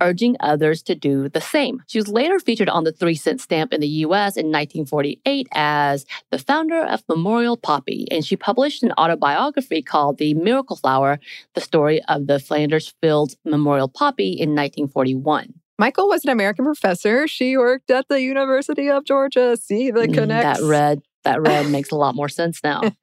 urging 0.00 0.36
others 0.40 0.82
to 0.82 0.94
do 0.94 1.28
the 1.28 1.40
same. 1.40 1.82
She 1.86 1.98
was 1.98 2.08
later 2.08 2.38
featured 2.38 2.68
on 2.68 2.84
the 2.84 2.92
three 2.92 3.14
cent 3.14 3.40
stamp 3.40 3.72
in 3.72 3.80
the 3.80 3.88
US 3.88 4.36
in 4.36 4.46
1948 4.46 5.48
as 5.52 6.06
the 6.30 6.38
founder 6.38 6.82
of 6.82 7.02
Memorial 7.08 7.56
Poppy, 7.56 8.06
and 8.10 8.24
she 8.24 8.36
published 8.36 8.82
an 8.82 8.92
autobiography 8.98 9.82
called 9.82 10.18
The 10.18 10.34
Miracle 10.34 10.76
Flower, 10.76 11.18
the 11.54 11.60
story 11.60 12.02
of 12.04 12.26
the 12.26 12.38
Flanders 12.38 12.94
Fields 13.00 13.36
Memorial 13.44 13.88
Poppy 13.88 14.32
in 14.32 14.50
1941. 14.50 15.54
Michael 15.82 16.06
was 16.06 16.22
an 16.22 16.30
American 16.30 16.64
professor. 16.64 17.26
She 17.26 17.56
worked 17.56 17.90
at 17.90 18.06
the 18.06 18.22
University 18.22 18.88
of 18.88 19.04
Georgia. 19.04 19.56
See 19.56 19.90
the 19.90 20.06
Mm, 20.06 20.14
connects. 20.14 20.60
That 20.60 20.64
red, 20.64 21.02
that 21.24 21.42
red 21.42 21.66
makes 21.66 21.90
a 21.90 21.96
lot 21.96 22.14
more 22.14 22.28
sense 22.28 22.60
now. 22.62 22.82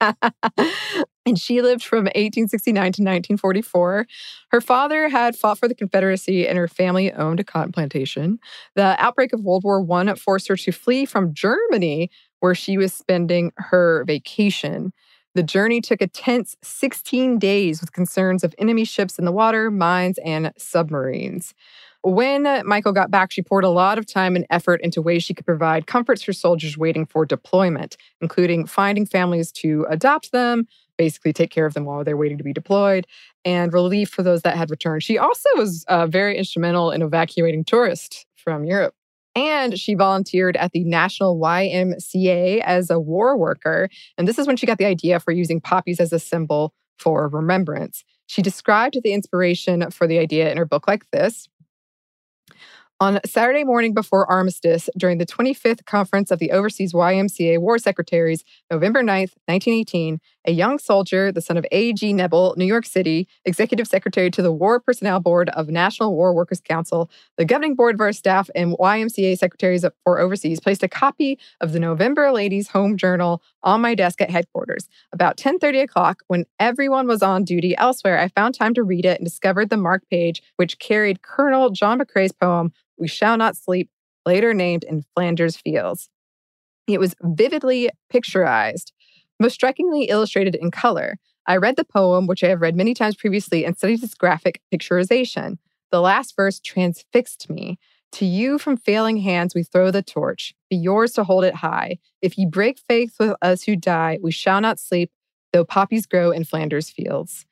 and 1.26 1.38
she 1.38 1.60
lived 1.60 1.84
from 1.84 2.04
1869 2.04 2.74
to 2.74 2.86
1944. 3.02 4.06
Her 4.48 4.60
father 4.62 5.10
had 5.10 5.36
fought 5.36 5.58
for 5.58 5.68
the 5.68 5.74
Confederacy 5.74 6.48
and 6.48 6.56
her 6.56 6.68
family 6.68 7.12
owned 7.12 7.38
a 7.38 7.44
cotton 7.44 7.70
plantation. 7.70 8.38
The 8.76 8.96
outbreak 8.98 9.34
of 9.34 9.42
World 9.42 9.62
War 9.62 9.86
I 10.00 10.14
forced 10.14 10.48
her 10.48 10.56
to 10.56 10.72
flee 10.72 11.04
from 11.04 11.34
Germany, 11.34 12.10
where 12.38 12.54
she 12.54 12.78
was 12.78 12.94
spending 12.94 13.52
her 13.58 14.04
vacation. 14.06 14.94
The 15.34 15.42
journey 15.42 15.82
took 15.82 16.00
a 16.00 16.06
tense 16.06 16.56
16 16.62 17.38
days 17.38 17.82
with 17.82 17.92
concerns 17.92 18.42
of 18.42 18.54
enemy 18.56 18.86
ships 18.86 19.18
in 19.18 19.26
the 19.26 19.32
water, 19.32 19.70
mines, 19.70 20.18
and 20.24 20.50
submarines. 20.56 21.52
When 22.02 22.44
Michael 22.66 22.92
got 22.92 23.10
back, 23.10 23.30
she 23.30 23.42
poured 23.42 23.64
a 23.64 23.68
lot 23.68 23.98
of 23.98 24.06
time 24.06 24.34
and 24.34 24.46
effort 24.48 24.80
into 24.82 25.02
ways 25.02 25.22
she 25.22 25.34
could 25.34 25.44
provide 25.44 25.86
comforts 25.86 26.22
for 26.22 26.32
soldiers 26.32 26.78
waiting 26.78 27.04
for 27.04 27.26
deployment, 27.26 27.98
including 28.22 28.66
finding 28.66 29.04
families 29.04 29.52
to 29.52 29.86
adopt 29.90 30.32
them, 30.32 30.66
basically 30.96 31.34
take 31.34 31.50
care 31.50 31.66
of 31.66 31.74
them 31.74 31.84
while 31.84 32.02
they're 32.02 32.16
waiting 32.16 32.38
to 32.38 32.44
be 32.44 32.54
deployed, 32.54 33.06
and 33.44 33.74
relief 33.74 34.08
for 34.08 34.22
those 34.22 34.40
that 34.42 34.56
had 34.56 34.70
returned. 34.70 35.02
She 35.02 35.18
also 35.18 35.48
was 35.56 35.84
uh, 35.88 36.06
very 36.06 36.38
instrumental 36.38 36.90
in 36.90 37.02
evacuating 37.02 37.64
tourists 37.64 38.24
from 38.34 38.64
Europe. 38.64 38.94
And 39.36 39.78
she 39.78 39.94
volunteered 39.94 40.56
at 40.56 40.72
the 40.72 40.84
National 40.84 41.38
YMCA 41.38 42.62
as 42.62 42.90
a 42.90 42.98
war 42.98 43.36
worker. 43.36 43.88
And 44.16 44.26
this 44.26 44.38
is 44.38 44.46
when 44.46 44.56
she 44.56 44.66
got 44.66 44.78
the 44.78 44.86
idea 44.86 45.20
for 45.20 45.32
using 45.32 45.60
poppies 45.60 46.00
as 46.00 46.12
a 46.12 46.18
symbol 46.18 46.74
for 46.98 47.28
remembrance. 47.28 48.04
She 48.26 48.42
described 48.42 48.98
the 49.02 49.12
inspiration 49.12 49.90
for 49.90 50.06
the 50.06 50.18
idea 50.18 50.50
in 50.50 50.56
her 50.56 50.64
book 50.64 50.88
like 50.88 51.08
this 51.10 51.48
On 53.02 53.18
Saturday 53.24 53.64
morning 53.64 53.94
before 53.94 54.30
armistice, 54.30 54.90
during 54.94 55.16
the 55.16 55.24
25th 55.24 55.86
Conference 55.86 56.30
of 56.30 56.38
the 56.38 56.50
Overseas 56.50 56.92
YMCA 56.92 57.58
War 57.58 57.78
Secretaries, 57.78 58.44
November 58.70 59.00
9th, 59.00 59.32
1918, 59.46 60.20
a 60.46 60.52
young 60.52 60.78
soldier, 60.78 61.30
the 61.30 61.40
son 61.40 61.56
of 61.56 61.66
A.G. 61.70 62.12
Nebel, 62.12 62.54
New 62.56 62.64
York 62.64 62.86
City, 62.86 63.28
Executive 63.44 63.86
Secretary 63.86 64.30
to 64.30 64.42
the 64.42 64.52
War 64.52 64.80
Personnel 64.80 65.20
Board 65.20 65.48
of 65.50 65.68
National 65.68 66.14
War 66.14 66.34
Workers 66.34 66.60
Council, 66.60 67.10
the 67.36 67.44
governing 67.44 67.74
board 67.74 67.94
of 67.94 68.00
our 68.00 68.12
staff, 68.12 68.48
and 68.54 68.76
YMCA 68.78 69.38
Secretaries 69.38 69.84
for 70.04 70.18
Overseas, 70.18 70.60
placed 70.60 70.82
a 70.82 70.88
copy 70.88 71.38
of 71.60 71.72
the 71.72 71.80
November 71.80 72.32
Ladies 72.32 72.68
Home 72.68 72.96
Journal 72.96 73.42
on 73.62 73.80
my 73.80 73.94
desk 73.94 74.20
at 74.20 74.30
headquarters. 74.30 74.88
About 75.12 75.36
10:30 75.36 75.82
o'clock, 75.82 76.22
when 76.28 76.46
everyone 76.58 77.06
was 77.06 77.22
on 77.22 77.44
duty 77.44 77.76
elsewhere, 77.76 78.18
I 78.18 78.28
found 78.28 78.54
time 78.54 78.74
to 78.74 78.82
read 78.82 79.04
it 79.04 79.18
and 79.18 79.26
discovered 79.26 79.70
the 79.70 79.76
marked 79.76 80.08
page, 80.10 80.42
which 80.56 80.78
carried 80.78 81.22
Colonel 81.22 81.70
John 81.70 81.98
McCrae's 81.98 82.32
poem 82.32 82.72
we 82.98 83.08
Shall 83.08 83.36
Not 83.36 83.56
Sleep, 83.56 83.90
later 84.26 84.52
named 84.54 84.84
in 84.84 85.04
Flanders 85.14 85.56
Fields. 85.56 86.08
It 86.86 87.00
was 87.00 87.14
vividly 87.22 87.90
picturized, 88.12 88.92
most 89.40 89.54
strikingly 89.54 90.04
illustrated 90.04 90.54
in 90.54 90.70
color. 90.70 91.18
I 91.46 91.56
read 91.56 91.76
the 91.76 91.84
poem, 91.84 92.26
which 92.26 92.44
I 92.44 92.48
have 92.48 92.60
read 92.60 92.76
many 92.76 92.94
times 92.94 93.16
previously, 93.16 93.64
and 93.64 93.76
studied 93.76 94.04
its 94.04 94.14
graphic 94.14 94.60
picturization. 94.72 95.58
The 95.90 96.00
last 96.00 96.36
verse 96.36 96.60
transfixed 96.60 97.50
me. 97.50 97.78
To 98.12 98.26
you 98.26 98.58
from 98.58 98.76
failing 98.76 99.18
hands 99.18 99.54
we 99.54 99.62
throw 99.62 99.90
the 99.90 100.02
torch. 100.02 100.54
Be 100.68 100.76
yours 100.76 101.12
to 101.12 101.24
hold 101.24 101.44
it 101.44 101.56
high. 101.56 101.98
If 102.20 102.36
ye 102.36 102.46
break 102.46 102.78
faith 102.88 103.14
with 103.18 103.34
us 103.40 103.64
who 103.64 103.76
die, 103.76 104.18
we 104.22 104.30
shall 104.30 104.60
not 104.60 104.78
sleep, 104.80 105.10
though 105.52 105.64
poppies 105.64 106.06
grow 106.06 106.30
in 106.30 106.44
Flanders 106.44 106.90
fields. 106.90 107.46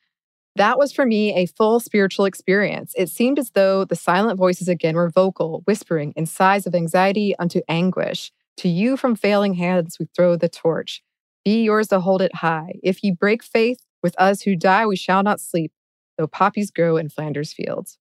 That 0.57 0.79
was 0.79 0.93
for 0.93 1.07
me 1.07 1.35
a 1.35 1.47
full 1.47 1.79
spiritual 1.79 2.25
experience. 2.25 2.93
It 2.97 3.09
seemed 3.09 3.39
as 3.39 3.53
though 3.53 3.85
the 3.85 3.95
silent 3.95 4.39
voices 4.39 4.69
again 4.69 4.97
were 4.97 5.09
vocal, 5.09 5.63
whispering 5.67 6.13
in 6.17 6.27
sighs 6.27 6.67
of 6.67 6.75
anxiety 6.75 7.35
unto 7.39 7.61
anguish. 7.69 8.33
To 8.59 8.69
you 8.69 8.97
from 8.97 9.15
failing 9.15 9.55
hands 9.55 9.99
we 10.01 10.09
throw 10.17 10.35
the 10.35 10.49
torch. 10.49 11.03
Be 11.49 11.63
yours 11.63 11.89
to 11.89 12.01
hold 12.01 12.21
it 12.21 12.35
high. 12.35 12.75
If 12.83 13.03
ye 13.03 13.11
break 13.11 13.43
faith 13.43 13.79
with 14.03 14.15
us 14.19 14.43
who 14.43 14.55
die, 14.55 14.85
we 14.85 14.97
shall 14.97 15.23
not 15.23 15.41
sleep, 15.41 15.73
though 16.19 16.27
poppies 16.27 16.71
grow 16.71 16.99
in 16.99 17.09
Flanders 17.09 17.55
fields. 17.55 17.97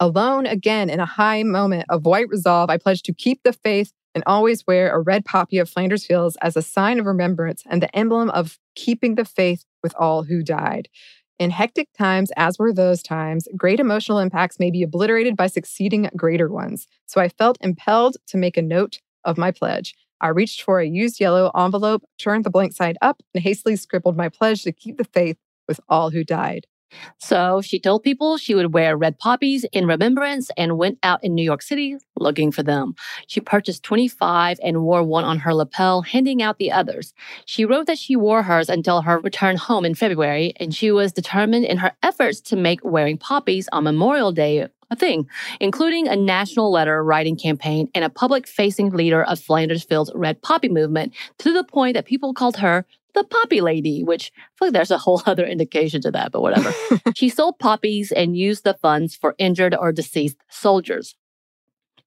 Alone 0.00 0.46
again 0.46 0.88
in 0.88 0.98
a 0.98 1.04
high 1.04 1.42
moment 1.42 1.84
of 1.90 2.06
white 2.06 2.30
resolve, 2.30 2.70
I 2.70 2.78
pledge 2.78 3.02
to 3.02 3.12
keep 3.12 3.42
the 3.42 3.52
faith 3.52 3.92
and 4.14 4.24
always 4.26 4.66
wear 4.66 4.90
a 4.90 4.98
red 4.98 5.26
poppy 5.26 5.58
of 5.58 5.68
Flanders 5.68 6.06
fields 6.06 6.38
as 6.40 6.56
a 6.56 6.62
sign 6.62 6.98
of 6.98 7.04
remembrance 7.04 7.64
and 7.68 7.82
the 7.82 7.94
emblem 7.94 8.30
of 8.30 8.58
keeping 8.74 9.16
the 9.16 9.26
faith 9.26 9.66
with 9.82 9.94
all 9.98 10.22
who 10.22 10.42
died. 10.42 10.88
In 11.38 11.50
hectic 11.50 11.88
times, 11.92 12.32
as 12.34 12.58
were 12.58 12.72
those 12.72 13.02
times, 13.02 13.46
great 13.54 13.78
emotional 13.78 14.20
impacts 14.20 14.58
may 14.58 14.70
be 14.70 14.82
obliterated 14.82 15.36
by 15.36 15.48
succeeding 15.48 16.08
greater 16.16 16.48
ones. 16.48 16.86
So 17.04 17.20
I 17.20 17.28
felt 17.28 17.58
impelled 17.60 18.16
to 18.28 18.38
make 18.38 18.56
a 18.56 18.62
note 18.62 19.00
of 19.22 19.36
my 19.36 19.50
pledge. 19.50 19.94
I 20.24 20.28
reached 20.28 20.62
for 20.62 20.80
a 20.80 20.88
used 20.88 21.20
yellow 21.20 21.50
envelope, 21.54 22.02
turned 22.18 22.44
the 22.44 22.50
blank 22.50 22.72
side 22.72 22.96
up, 23.02 23.20
and 23.34 23.44
hastily 23.44 23.76
scribbled 23.76 24.16
my 24.16 24.30
pledge 24.30 24.62
to 24.62 24.72
keep 24.72 24.96
the 24.96 25.04
faith 25.04 25.36
with 25.68 25.80
all 25.86 26.10
who 26.10 26.24
died. 26.24 26.66
So 27.18 27.60
she 27.60 27.78
told 27.78 28.04
people 28.04 28.38
she 28.38 28.54
would 28.54 28.72
wear 28.72 28.96
red 28.96 29.18
poppies 29.18 29.66
in 29.72 29.86
remembrance 29.86 30.50
and 30.56 30.78
went 30.78 30.98
out 31.02 31.22
in 31.22 31.34
New 31.34 31.42
York 31.42 31.60
City 31.60 31.98
looking 32.18 32.52
for 32.52 32.62
them. 32.62 32.94
She 33.26 33.40
purchased 33.40 33.82
25 33.82 34.58
and 34.62 34.82
wore 34.82 35.02
one 35.02 35.24
on 35.24 35.40
her 35.40 35.52
lapel, 35.52 36.00
handing 36.00 36.40
out 36.40 36.56
the 36.56 36.72
others. 36.72 37.12
She 37.44 37.66
wrote 37.66 37.86
that 37.86 37.98
she 37.98 38.16
wore 38.16 38.44
hers 38.44 38.70
until 38.70 39.02
her 39.02 39.18
return 39.18 39.58
home 39.58 39.84
in 39.84 39.94
February, 39.94 40.54
and 40.56 40.74
she 40.74 40.90
was 40.90 41.12
determined 41.12 41.66
in 41.66 41.78
her 41.78 41.92
efforts 42.02 42.40
to 42.42 42.56
make 42.56 42.80
wearing 42.82 43.18
poppies 43.18 43.68
on 43.72 43.84
Memorial 43.84 44.32
Day 44.32 44.68
a 44.94 44.98
thing, 44.98 45.28
including 45.60 46.08
a 46.08 46.16
national 46.16 46.70
letter 46.70 47.02
writing 47.04 47.36
campaign 47.36 47.88
and 47.94 48.04
a 48.04 48.10
public 48.10 48.46
facing 48.46 48.90
leader 48.90 49.22
of 49.22 49.40
Flanders 49.40 49.84
Fields 49.84 50.10
Red 50.14 50.40
Poppy 50.42 50.68
movement 50.68 51.12
to 51.38 51.52
the 51.52 51.64
point 51.64 51.94
that 51.94 52.06
people 52.06 52.32
called 52.32 52.56
her 52.58 52.86
the 53.14 53.24
poppy 53.24 53.60
lady, 53.60 54.02
which 54.02 54.32
I 54.36 54.40
feel 54.58 54.68
like 54.68 54.72
there's 54.72 54.90
a 54.90 54.98
whole 54.98 55.22
other 55.26 55.46
indication 55.46 56.00
to 56.02 56.10
that, 56.12 56.32
but 56.32 56.42
whatever. 56.42 56.72
she 57.16 57.28
sold 57.28 57.58
poppies 57.58 58.12
and 58.12 58.36
used 58.36 58.64
the 58.64 58.74
funds 58.74 59.14
for 59.14 59.34
injured 59.38 59.74
or 59.74 59.92
deceased 59.92 60.38
soldiers. 60.48 61.14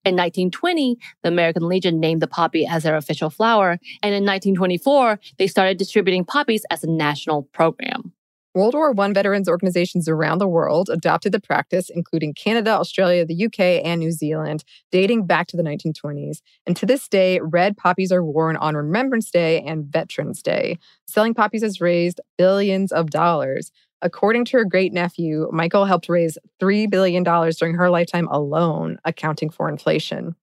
In 0.05 0.15
1920, 0.15 0.97
the 1.23 1.29
American 1.29 1.67
Legion 1.67 1.99
named 1.99 2.21
the 2.21 2.27
poppy 2.27 2.65
as 2.65 2.83
their 2.83 2.95
official 2.95 3.29
flower, 3.29 3.71
and 4.01 4.15
in 4.15 4.23
1924, 4.23 5.19
they 5.37 5.47
started 5.47 5.77
distributing 5.77 6.23
poppies 6.23 6.65
as 6.71 6.83
a 6.83 6.89
national 6.89 7.43
program. 7.43 8.13
World 8.53 8.73
War 8.73 8.93
I 8.99 9.13
veterans 9.13 9.47
organizations 9.47 10.09
around 10.09 10.39
the 10.39 10.47
world 10.47 10.89
adopted 10.89 11.31
the 11.31 11.39
practice, 11.39 11.89
including 11.89 12.33
Canada, 12.33 12.71
Australia, 12.71 13.23
the 13.23 13.45
UK, 13.45 13.85
and 13.85 13.99
New 13.99 14.11
Zealand, 14.11 14.63
dating 14.91 15.27
back 15.27 15.45
to 15.47 15.57
the 15.57 15.63
1920s. 15.63 16.39
And 16.65 16.75
to 16.77 16.85
this 16.87 17.07
day, 17.07 17.39
red 17.39 17.77
poppies 17.77 18.11
are 18.11 18.23
worn 18.23 18.57
on 18.57 18.75
Remembrance 18.75 19.29
Day 19.29 19.61
and 19.61 19.85
Veterans 19.85 20.41
Day. 20.41 20.79
Selling 21.07 21.35
poppies 21.35 21.61
has 21.61 21.79
raised 21.79 22.19
billions 22.37 22.91
of 22.91 23.11
dollars. 23.11 23.71
According 24.01 24.45
to 24.45 24.57
her 24.57 24.65
great 24.65 24.93
nephew, 24.93 25.49
Michael 25.51 25.85
helped 25.85 26.09
raise 26.09 26.37
$3 26.59 26.89
billion 26.89 27.23
during 27.23 27.75
her 27.75 27.89
lifetime 27.89 28.27
alone, 28.29 28.97
accounting 29.05 29.49
for 29.49 29.69
inflation. 29.69 30.35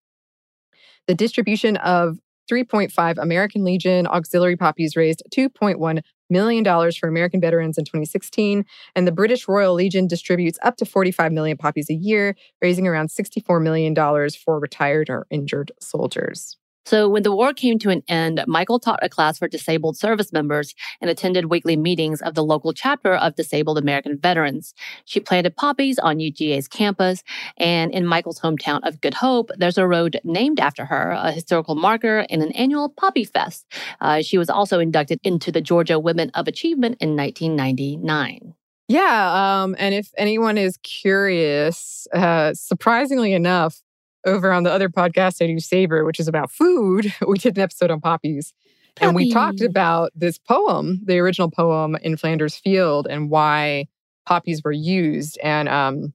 The 1.07 1.15
distribution 1.15 1.77
of 1.79 2.19
3.5 2.51 3.19
American 3.19 3.65
Legion 3.65 4.07
auxiliary 4.07 4.57
poppies 4.57 4.97
raised 4.97 5.23
2.1 5.35 6.03
million 6.31 6.65
dollars 6.65 6.97
for 6.97 7.09
American 7.09 7.41
veterans 7.41 7.79
in 7.79 7.85
2016, 7.85 8.65
and 8.95 9.07
the 9.07 9.13
British 9.13 9.49
Royal 9.49 9.75
Legion 9.75 10.07
distributes 10.07 10.59
up 10.63 10.77
to 10.77 10.85
45 10.85 11.33
million 11.33 11.57
poppies 11.57 11.91
a 11.91 11.95
year, 11.95 12.37
raising 12.63 12.87
around 12.87 13.11
64 13.11 13.61
million 13.61 13.95
dollars 13.95 14.35
for 14.35 14.59
retired 14.59 15.11
or 15.11 15.27
injured 15.31 15.73
soldiers. 15.81 16.57
So, 16.87 17.09
when 17.09 17.23
the 17.23 17.35
war 17.35 17.53
came 17.53 17.79
to 17.81 17.91
an 17.91 18.03
end, 18.09 18.43
Michael 18.47 18.79
taught 18.79 18.99
a 19.03 19.09
class 19.09 19.39
for 19.39 19.49
disabled 19.49 19.97
service 19.97 20.33
members 20.33 20.75
and 21.01 21.11
attended 21.11 21.47
weekly 21.47 21.77
meetings 21.77 22.21
of 22.21 22.35
the 22.35 22.45
local 22.45 22.73
chapter 22.73 23.15
of 23.15 23.37
Disabled 23.37 23.79
American 23.79 24.19
Veterans. 24.19 24.75
She 25.05 25.21
planted 25.21 25.57
poppies 25.57 25.99
on 25.99 26.19
UGA's 26.19 26.69
campus, 26.69 27.23
and 27.57 27.93
in 27.93 28.07
Michael's 28.07 28.41
hometown 28.41 28.81
of 28.87 29.01
Good 29.01 29.15
Hope, 29.15 29.51
there's 29.57 29.79
a 29.79 29.87
road 29.87 30.21
named 30.25 30.61
after 30.61 30.85
her, 30.85 31.11
a 31.11 31.33
historical 31.33 31.75
marker, 31.75 32.27
and 32.29 32.43
an 32.43 32.53
annual 32.53 32.89
Poppy 32.89 33.25
Fest. 33.25 33.67
Uh, 34.01 34.23
she 34.23 34.39
was 34.39 34.51
also 34.51 34.79
inducted 34.79 35.21
into 35.23 35.51
the 35.51 35.61
Georgia 35.61 35.99
Women 35.99 36.31
of 36.35 36.49
Achievement 36.49 36.97
in 37.01 37.17
1999. 37.17 38.55
Yeah, 38.87 39.63
um, 39.63 39.75
and 39.79 39.95
if 39.95 40.11
anyone 40.19 40.59
is 40.59 40.77
curious, 40.79 42.07
uh, 42.13 42.53
surprisingly 42.53 43.33
enough, 43.33 43.81
over 44.25 44.53
on 44.53 44.63
the 44.63 44.73
other 44.73 44.89
podcast 44.89 45.43
I 45.43 45.47
do, 45.47 45.61
Savor, 45.61 46.05
which 46.05 46.21
is 46.21 46.29
about 46.29 46.51
food, 46.51 47.13
we 47.29 47.39
did 47.39 47.57
an 47.57 47.63
episode 47.63 47.91
on 47.91 48.01
poppies. 48.01 48.53
Poppy. 48.97 49.07
And 49.07 49.17
we 49.17 49.33
talked 49.33 49.61
about 49.61 50.13
this 50.15 50.39
poem, 50.39 51.01
the 51.05 51.19
original 51.19 51.51
poem 51.51 51.97
in 52.03 52.17
Flanders 52.17 52.57
Field, 52.57 53.09
and 53.11 53.29
why 53.29 53.89
poppies 54.25 54.63
were 54.65 54.73
used. 54.73 55.37
And 55.43 55.69
um, 55.69 56.13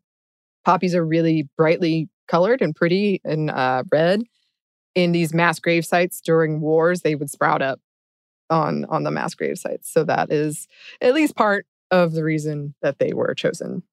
poppies 0.64 0.96
are 0.96 1.06
really 1.06 1.50
brightly 1.58 2.08
colored 2.28 2.62
and 2.62 2.76
pretty 2.76 3.20
and 3.26 3.52
uh, 3.52 3.84
red. 3.92 4.24
In 4.96 5.12
these 5.12 5.34
mass 5.34 5.60
grave 5.60 5.86
sites 5.86 6.22
during 6.22 6.62
wars, 6.62 7.02
they 7.02 7.16
would 7.16 7.30
sprout 7.30 7.62
up 7.62 7.80
on 8.50 8.86
on 8.86 9.04
the 9.04 9.12
mass 9.12 9.36
grave 9.36 9.58
sites. 9.58 9.92
So 9.92 10.04
that 10.06 10.32
is 10.32 10.68
at 11.02 11.14
least 11.14 11.36
part 11.36 11.66
of 11.92 12.14
the 12.14 12.24
reason 12.24 12.76
that 12.82 13.00
they 13.00 13.14
were 13.14 13.34
chosen. 13.34 13.84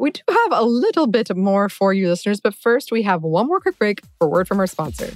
We 0.00 0.12
do 0.12 0.22
have 0.30 0.52
a 0.52 0.64
little 0.64 1.06
bit 1.06 1.36
more 1.36 1.68
for 1.68 1.92
you 1.92 2.08
listeners, 2.08 2.40
but 2.40 2.54
first 2.54 2.90
we 2.90 3.02
have 3.02 3.22
one 3.22 3.46
more 3.46 3.60
quick 3.60 3.78
break 3.78 4.00
for 4.18 4.30
word 4.30 4.48
from 4.48 4.58
our 4.58 4.66
sponsor. 4.66 5.12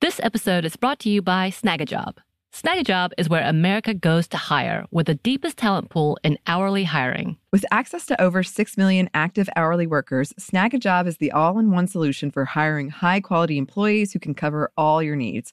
This 0.00 0.18
episode 0.22 0.64
is 0.64 0.76
brought 0.76 0.98
to 1.00 1.10
you 1.10 1.20
by 1.20 1.50
Snagajob. 1.50 2.16
Snagajob 2.54 3.10
is 3.18 3.28
where 3.28 3.46
America 3.46 3.92
goes 3.92 4.26
to 4.28 4.38
hire 4.38 4.86
with 4.90 5.06
the 5.06 5.14
deepest 5.16 5.58
talent 5.58 5.90
pool 5.90 6.18
in 6.24 6.38
hourly 6.46 6.84
hiring. 6.84 7.36
With 7.52 7.66
access 7.70 8.06
to 8.06 8.18
over 8.20 8.42
6 8.42 8.78
million 8.78 9.10
active 9.12 9.50
hourly 9.56 9.86
workers, 9.86 10.32
Snagajob 10.40 11.06
is 11.06 11.18
the 11.18 11.32
all 11.32 11.58
in 11.58 11.70
one 11.70 11.86
solution 11.86 12.30
for 12.30 12.46
hiring 12.46 12.88
high 12.88 13.20
quality 13.20 13.58
employees 13.58 14.14
who 14.14 14.18
can 14.18 14.32
cover 14.32 14.72
all 14.78 15.02
your 15.02 15.16
needs 15.16 15.52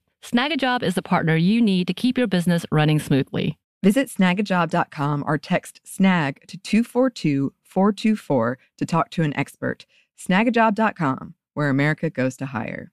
Snagajob 0.23 0.83
is 0.83 0.95
the 0.95 1.01
partner 1.01 1.35
you 1.35 1.61
need 1.61 1.87
to 1.87 1.93
keep 1.93 2.17
your 2.17 2.27
business 2.27 2.65
running 2.71 2.99
smoothly. 2.99 3.57
Visit 3.83 4.09
snagajob.com 4.09 5.23
or 5.25 5.37
text 5.37 5.81
snag 5.83 6.45
to 6.47 6.57
242 6.57 7.53
424 7.63 8.57
to 8.77 8.85
talk 8.85 9.09
to 9.11 9.23
an 9.23 9.35
expert. 9.35 9.85
Snagajob.com, 10.19 11.33
where 11.55 11.69
America 11.69 12.09
goes 12.09 12.37
to 12.37 12.45
hire. 12.47 12.91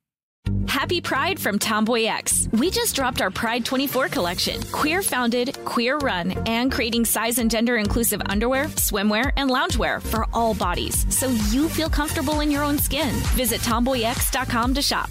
Happy 0.66 1.00
Pride 1.02 1.38
from 1.38 1.58
Tomboy 1.58 2.04
X. 2.04 2.48
We 2.52 2.70
just 2.70 2.96
dropped 2.96 3.20
our 3.20 3.30
Pride 3.30 3.66
24 3.66 4.08
collection. 4.08 4.62
Queer 4.72 5.02
founded, 5.02 5.58
queer 5.66 5.98
run, 5.98 6.30
and 6.46 6.72
creating 6.72 7.04
size 7.04 7.38
and 7.38 7.50
gender 7.50 7.76
inclusive 7.76 8.22
underwear, 8.26 8.66
swimwear, 8.66 9.32
and 9.36 9.50
loungewear 9.50 10.00
for 10.00 10.26
all 10.32 10.54
bodies 10.54 11.04
so 11.14 11.28
you 11.50 11.68
feel 11.68 11.90
comfortable 11.90 12.40
in 12.40 12.50
your 12.50 12.62
own 12.64 12.78
skin. 12.78 13.14
Visit 13.36 13.60
tomboyx.com 13.60 14.74
to 14.74 14.80
shop. 14.80 15.10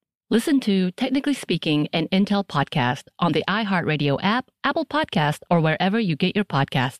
Listen 0.31 0.61
to 0.61 0.91
Technically 0.91 1.33
Speaking, 1.33 1.89
an 1.91 2.07
Intel 2.07 2.47
podcast 2.47 3.03
on 3.19 3.33
the 3.33 3.43
iHeartRadio 3.49 4.17
app, 4.23 4.49
Apple 4.63 4.85
Podcast, 4.85 5.39
or 5.49 5.59
wherever 5.59 5.99
you 5.99 6.15
get 6.15 6.37
your 6.37 6.45
podcasts. 6.45 6.99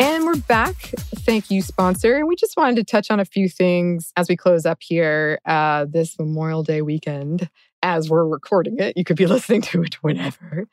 And 0.00 0.24
we're 0.24 0.34
back. 0.48 0.74
Thank 1.18 1.48
you, 1.48 1.62
sponsor. 1.62 2.16
And 2.16 2.26
we 2.26 2.34
just 2.34 2.56
wanted 2.56 2.74
to 2.78 2.82
touch 2.82 3.08
on 3.12 3.20
a 3.20 3.24
few 3.24 3.48
things 3.48 4.12
as 4.16 4.28
we 4.28 4.36
close 4.36 4.66
up 4.66 4.78
here 4.80 5.38
uh, 5.46 5.86
this 5.88 6.18
Memorial 6.18 6.64
Day 6.64 6.82
weekend. 6.82 7.48
As 7.84 8.10
we're 8.10 8.26
recording 8.26 8.80
it, 8.80 8.96
you 8.96 9.04
could 9.04 9.16
be 9.16 9.26
listening 9.28 9.62
to 9.62 9.84
it 9.84 9.94
whenever. 10.02 10.66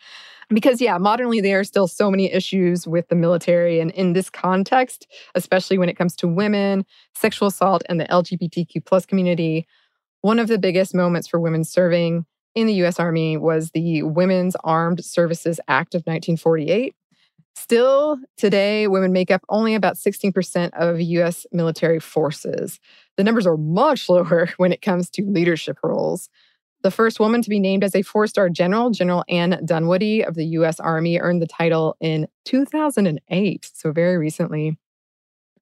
Because, 0.50 0.80
yeah, 0.80 0.98
modernly, 0.98 1.42
there 1.42 1.60
are 1.60 1.64
still 1.64 1.88
so 1.88 2.12
many 2.12 2.32
issues 2.32 2.88
with 2.88 3.08
the 3.08 3.16
military. 3.16 3.80
And 3.80 3.92
in 3.92 4.14
this 4.14 4.30
context, 4.30 5.08
especially 5.34 5.78
when 5.78 5.90
it 5.90 5.98
comes 5.98 6.16
to 6.18 6.28
women, 6.28 6.86
sexual 7.16 7.48
assault, 7.48 7.84
and 7.90 8.00
the 8.00 8.06
LGBTQ 8.06 8.86
plus 8.86 9.06
community, 9.06 9.68
one 10.22 10.40
of 10.40 10.48
the 10.48 10.60
biggest 10.60 10.94
moments 10.94 11.28
for 11.28 11.40
women 11.40 11.64
serving 11.64 12.26
in 12.54 12.68
the 12.68 12.74
US 12.86 13.00
Army 13.00 13.38
was 13.38 13.72
the 13.72 14.04
Women's 14.04 14.56
Armed 14.64 15.04
Services 15.04 15.60
Act 15.68 15.94
of 15.96 16.00
1948 16.02 16.96
Still, 17.56 18.18
today, 18.38 18.88
women 18.88 19.14
make 19.14 19.32
up 19.32 19.42
only 19.50 19.76
about 19.76 19.96
16% 19.96 20.72
of 20.74 21.00
US 21.00 21.46
military 21.52 22.00
forces. 22.00 22.80
The 23.18 23.24
numbers 23.24 23.48
are 23.48 23.58
much 23.58 24.10
lower 24.10 24.50
when 24.58 24.72
it 24.72 24.82
comes 24.82 25.10
to 25.12 25.24
leadership 25.24 25.78
roles. 25.82 26.30
The 26.86 26.92
first 26.92 27.20
woman 27.20 27.42
to 27.42 27.50
be 27.50 27.60
named 27.60 27.84
as 27.84 27.96
a 27.96 28.04
four 28.04 28.28
star 28.28 28.48
general, 28.48 28.92
General 28.92 29.24
Ann 29.28 29.60
Dunwoody 29.66 30.24
of 30.24 30.36
the 30.36 30.46
US 30.60 30.80
Army, 30.80 31.20
earned 31.20 31.42
the 31.42 31.48
title 31.48 31.98
in 32.00 32.28
2008, 32.44 33.72
so 33.74 33.92
very 33.92 34.18
recently. 34.18 34.78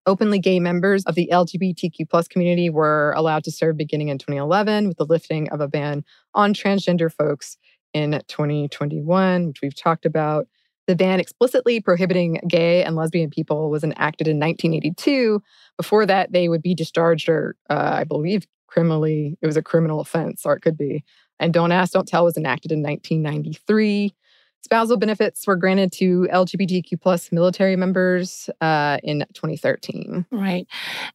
Openly 0.06 0.38
gay 0.38 0.60
members 0.60 1.06
of 1.06 1.16
the 1.16 1.30
LGBTQ 1.32 2.10
plus 2.10 2.28
community 2.28 2.70
were 2.70 3.14
allowed 3.16 3.46
to 3.46 3.52
serve 3.52 3.78
beginning 3.78 4.10
in 4.10 4.18
2011 4.18 4.90
with 4.90 4.98
the 4.98 5.06
lifting 5.06 5.50
of 5.52 5.62
a 5.62 5.70
ban 5.70 6.04
on 6.34 6.54
transgender 6.54 7.10
folks 7.10 7.56
in 7.94 8.22
2021, 8.28 9.48
which 9.48 9.62
we've 9.62 9.82
talked 9.82 10.06
about. 10.06 10.50
The 10.88 10.96
ban 10.98 11.22
explicitly 11.22 11.80
prohibiting 11.80 12.42
gay 12.50 12.84
and 12.84 12.98
lesbian 12.98 13.30
people 13.30 13.70
was 13.70 13.86
enacted 13.86 14.28
in 14.28 14.42
1982. 14.42 15.42
Before 15.78 16.06
that, 16.06 16.34
they 16.34 16.50
would 16.50 16.62
be 16.62 16.76
discharged 16.76 17.30
or, 17.30 17.56
uh, 17.70 17.92
I 17.94 18.04
believe, 18.04 18.46
criminally, 18.74 19.38
it 19.42 19.46
was 19.46 19.56
a 19.56 19.62
criminal 19.62 20.00
offense, 20.00 20.46
or 20.46 20.54
it 20.54 20.62
could 20.62 20.78
be. 20.78 21.04
And 21.40 21.54
Don't 21.54 21.72
Ask, 21.72 21.94
Don't 21.94 22.08
Tell 22.08 22.26
was 22.26 22.38
enacted 22.38 22.72
in 22.72 22.82
1993. 22.82 24.16
Spousal 24.64 24.98
benefits 24.98 25.46
were 25.46 25.56
granted 25.56 25.92
to 25.94 26.28
LGBTQ 26.32 27.00
plus 27.00 27.32
military 27.32 27.76
members 27.76 28.50
uh, 28.62 28.98
in 29.04 29.26
2013. 29.34 30.26
Right. 30.32 30.66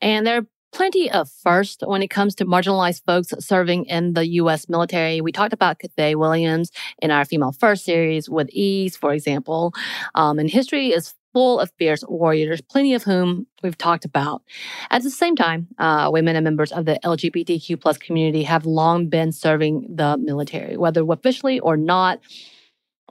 And 0.01 0.27
there 0.27 0.39
are 0.39 0.47
plenty 0.71 1.11
of 1.11 1.31
first 1.31 1.83
when 1.85 2.03
it 2.03 2.09
comes 2.09 2.35
to 2.37 2.45
marginalized 2.45 3.03
folks 3.07 3.33
serving 3.41 3.87
in 3.87 4.13
the 4.13 4.27
U.S. 4.43 4.69
military. 4.69 5.21
We 5.21 5.33
talked 5.33 5.55
about 5.55 5.79
Cathay 5.79 6.15
Williams 6.15 6.71
in 7.01 7.11
our 7.11 7.25
Female 7.25 7.53
First 7.53 7.85
series 7.85 8.29
with 8.29 8.51
Eves, 8.51 8.97
for 8.97 9.13
example. 9.13 9.73
Um, 10.15 10.39
and 10.39 10.51
history 10.51 10.89
is 10.89 11.15
full 11.33 11.61
of 11.61 11.71
fierce 11.79 12.05
warriors, 12.09 12.61
plenty 12.61 12.95
of 12.95 13.05
whom 13.05 13.47
we've 13.63 13.79
talked 13.79 14.05
about. 14.05 14.43
At 14.91 15.03
the 15.03 15.11
same 15.11 15.37
time, 15.37 15.69
uh, 15.79 16.11
women 16.13 16.37
and 16.37 16.45
members 16.45 16.73
of 16.73 16.85
the 16.85 16.99
LGBTQ 17.05 17.81
plus 17.81 17.99
community 17.99 18.43
have 18.45 18.67
long 18.67 19.09
been 19.09 19.33
serving 19.33 19.87
the 19.89 20.17
military, 20.19 20.77
whether 20.77 21.05
officially 21.11 21.61
or 21.61 21.77
not 21.77 22.21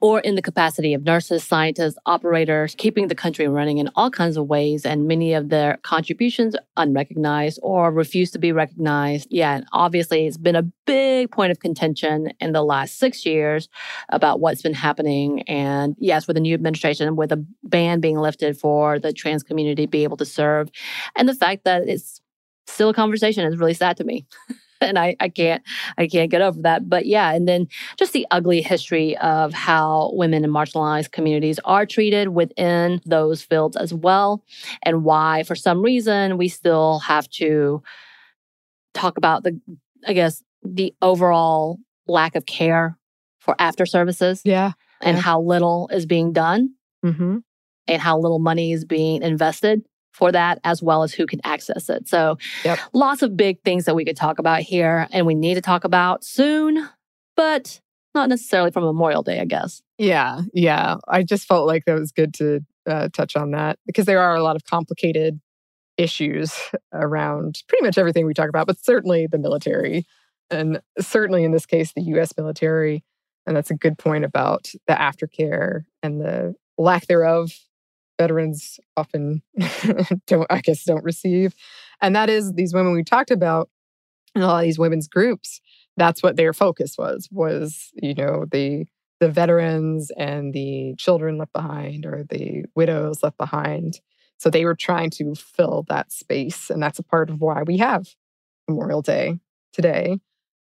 or 0.01 0.19
in 0.19 0.35
the 0.35 0.41
capacity 0.41 0.93
of 0.93 1.03
nurses, 1.03 1.43
scientists, 1.43 1.97
operators, 2.05 2.75
keeping 2.77 3.07
the 3.07 3.15
country 3.15 3.47
running 3.47 3.79
in 3.79 3.89
all 3.95 4.11
kinds 4.11 4.37
of 4.37 4.47
ways, 4.47 4.85
and 4.85 5.07
many 5.07 5.33
of 5.33 5.49
their 5.49 5.77
contributions 5.83 6.55
unrecognized 6.75 7.59
or 7.63 7.91
refused 7.91 8.33
to 8.33 8.39
be 8.39 8.51
recognized. 8.51 9.27
Yeah, 9.31 9.55
and 9.55 9.65
obviously 9.73 10.27
it's 10.27 10.37
been 10.37 10.55
a 10.55 10.63
big 10.85 11.31
point 11.31 11.51
of 11.51 11.59
contention 11.59 12.31
in 12.39 12.51
the 12.51 12.63
last 12.63 12.99
six 12.99 13.25
years 13.25 13.69
about 14.09 14.39
what's 14.39 14.61
been 14.61 14.73
happening. 14.73 15.41
And 15.43 15.95
yes, 15.99 16.27
with 16.27 16.35
the 16.35 16.41
new 16.41 16.53
administration, 16.53 17.15
with 17.15 17.31
a 17.31 17.43
ban 17.63 17.99
being 17.99 18.17
lifted 18.17 18.57
for 18.59 18.99
the 18.99 19.13
trans 19.13 19.43
community 19.43 19.85
to 19.85 19.89
be 19.89 20.03
able 20.03 20.17
to 20.17 20.25
serve, 20.25 20.69
and 21.15 21.27
the 21.27 21.35
fact 21.35 21.63
that 21.63 21.87
it's 21.87 22.21
still 22.67 22.89
a 22.89 22.93
conversation 22.93 23.45
is 23.45 23.57
really 23.57 23.73
sad 23.73 23.97
to 23.97 24.03
me. 24.03 24.25
and 24.81 24.97
I, 24.97 25.15
I 25.19 25.29
can't 25.29 25.63
I 25.97 26.07
can't 26.07 26.31
get 26.31 26.41
over 26.41 26.61
that. 26.61 26.89
But 26.89 27.05
yeah, 27.05 27.31
and 27.33 27.47
then 27.47 27.67
just 27.97 28.13
the 28.13 28.27
ugly 28.31 28.61
history 28.61 29.17
of 29.17 29.53
how 29.53 30.11
women 30.13 30.43
in 30.43 30.51
marginalized 30.51 31.11
communities 31.11 31.59
are 31.65 31.85
treated 31.85 32.29
within 32.29 33.01
those 33.05 33.41
fields 33.41 33.77
as 33.77 33.93
well, 33.93 34.43
and 34.83 35.03
why 35.03 35.43
for 35.43 35.55
some 35.55 35.81
reason 35.81 36.37
we 36.37 36.47
still 36.47 36.99
have 36.99 37.29
to 37.31 37.81
talk 38.93 39.17
about 39.17 39.43
the 39.43 39.59
I 40.05 40.13
guess 40.13 40.43
the 40.63 40.93
overall 41.01 41.79
lack 42.07 42.35
of 42.35 42.45
care 42.45 42.97
for 43.39 43.55
after 43.59 43.85
services. 43.85 44.41
Yeah. 44.43 44.73
And 45.01 45.17
yeah. 45.17 45.21
how 45.21 45.41
little 45.41 45.89
is 45.91 46.05
being 46.05 46.33
done. 46.33 46.73
Mm-hmm. 47.05 47.37
And 47.89 48.01
how 48.01 48.19
little 48.19 48.39
money 48.39 48.73
is 48.73 48.83
being 48.83 49.21
invested 49.21 49.81
for 50.17 50.31
that 50.31 50.59
as 50.63 50.81
well 50.81 51.03
as 51.03 51.13
who 51.13 51.27
can 51.27 51.39
access 51.43 51.89
it. 51.89 52.07
So, 52.07 52.39
yep. 52.65 52.79
lots 52.91 53.21
of 53.21 53.37
big 53.37 53.61
things 53.61 53.85
that 53.85 53.95
we 53.95 54.03
could 54.03 54.17
talk 54.17 54.39
about 54.39 54.61
here 54.61 55.07
and 55.11 55.27
we 55.27 55.35
need 55.35 55.53
to 55.53 55.61
talk 55.61 55.83
about 55.83 56.23
soon, 56.23 56.89
but 57.35 57.79
not 58.15 58.27
necessarily 58.27 58.71
from 58.71 58.83
Memorial 58.83 59.21
Day, 59.21 59.39
I 59.39 59.45
guess. 59.45 59.83
Yeah, 59.99 60.41
yeah. 60.53 60.97
I 61.07 61.21
just 61.21 61.45
felt 61.45 61.67
like 61.67 61.85
that 61.85 61.99
was 61.99 62.11
good 62.11 62.33
to 62.35 62.61
uh, 62.87 63.09
touch 63.13 63.35
on 63.35 63.51
that 63.51 63.77
because 63.85 64.05
there 64.05 64.19
are 64.19 64.35
a 64.35 64.41
lot 64.41 64.55
of 64.55 64.65
complicated 64.65 65.39
issues 65.97 66.57
around 66.91 67.61
pretty 67.67 67.85
much 67.85 67.99
everything 67.99 68.25
we 68.25 68.33
talk 68.33 68.49
about, 68.49 68.65
but 68.65 68.83
certainly 68.83 69.27
the 69.27 69.37
military, 69.37 70.03
and 70.49 70.81
certainly 70.99 71.43
in 71.43 71.51
this 71.51 71.67
case, 71.67 71.93
the 71.93 72.01
US 72.01 72.35
military. 72.35 73.03
And 73.45 73.55
that's 73.55 73.71
a 73.71 73.75
good 73.75 73.99
point 73.99 74.25
about 74.25 74.71
the 74.87 74.93
aftercare 74.93 75.85
and 76.01 76.19
the 76.19 76.55
lack 76.77 77.05
thereof 77.05 77.51
veterans 78.17 78.79
often 78.95 79.41
don't, 80.27 80.47
I 80.49 80.61
guess, 80.61 80.83
don't 80.83 81.03
receive. 81.03 81.53
And 82.01 82.15
that 82.15 82.29
is 82.29 82.53
these 82.53 82.73
women 82.73 82.93
we 82.93 83.03
talked 83.03 83.31
about 83.31 83.69
in 84.35 84.41
a 84.41 84.47
lot 84.47 84.59
of 84.59 84.63
these 84.63 84.79
women's 84.79 85.07
groups. 85.07 85.61
That's 85.95 86.21
what 86.21 86.35
their 86.35 86.53
focus 86.53 86.95
was, 86.97 87.27
was, 87.31 87.91
you 87.95 88.13
know, 88.13 88.45
the 88.51 88.85
the 89.19 89.29
veterans 89.29 90.11
and 90.15 90.53
the 90.53 90.93
children 90.97 91.39
left 91.39 91.51
behind 91.53 92.05
or 92.05 92.23
the 92.29 92.65
widows 92.75 93.23
left 93.23 93.37
behind. 93.37 93.99
So 94.37 94.51
they 94.51 94.63
were 94.63 94.75
trying 94.75 95.09
to 95.11 95.33
fill 95.33 95.85
that 95.89 96.11
space. 96.11 96.69
And 96.69 96.81
that's 96.81 96.99
a 96.99 97.03
part 97.03 97.31
of 97.31 97.41
why 97.41 97.63
we 97.63 97.77
have 97.77 98.07
Memorial 98.67 99.01
Day 99.01 99.39
today. 99.73 100.19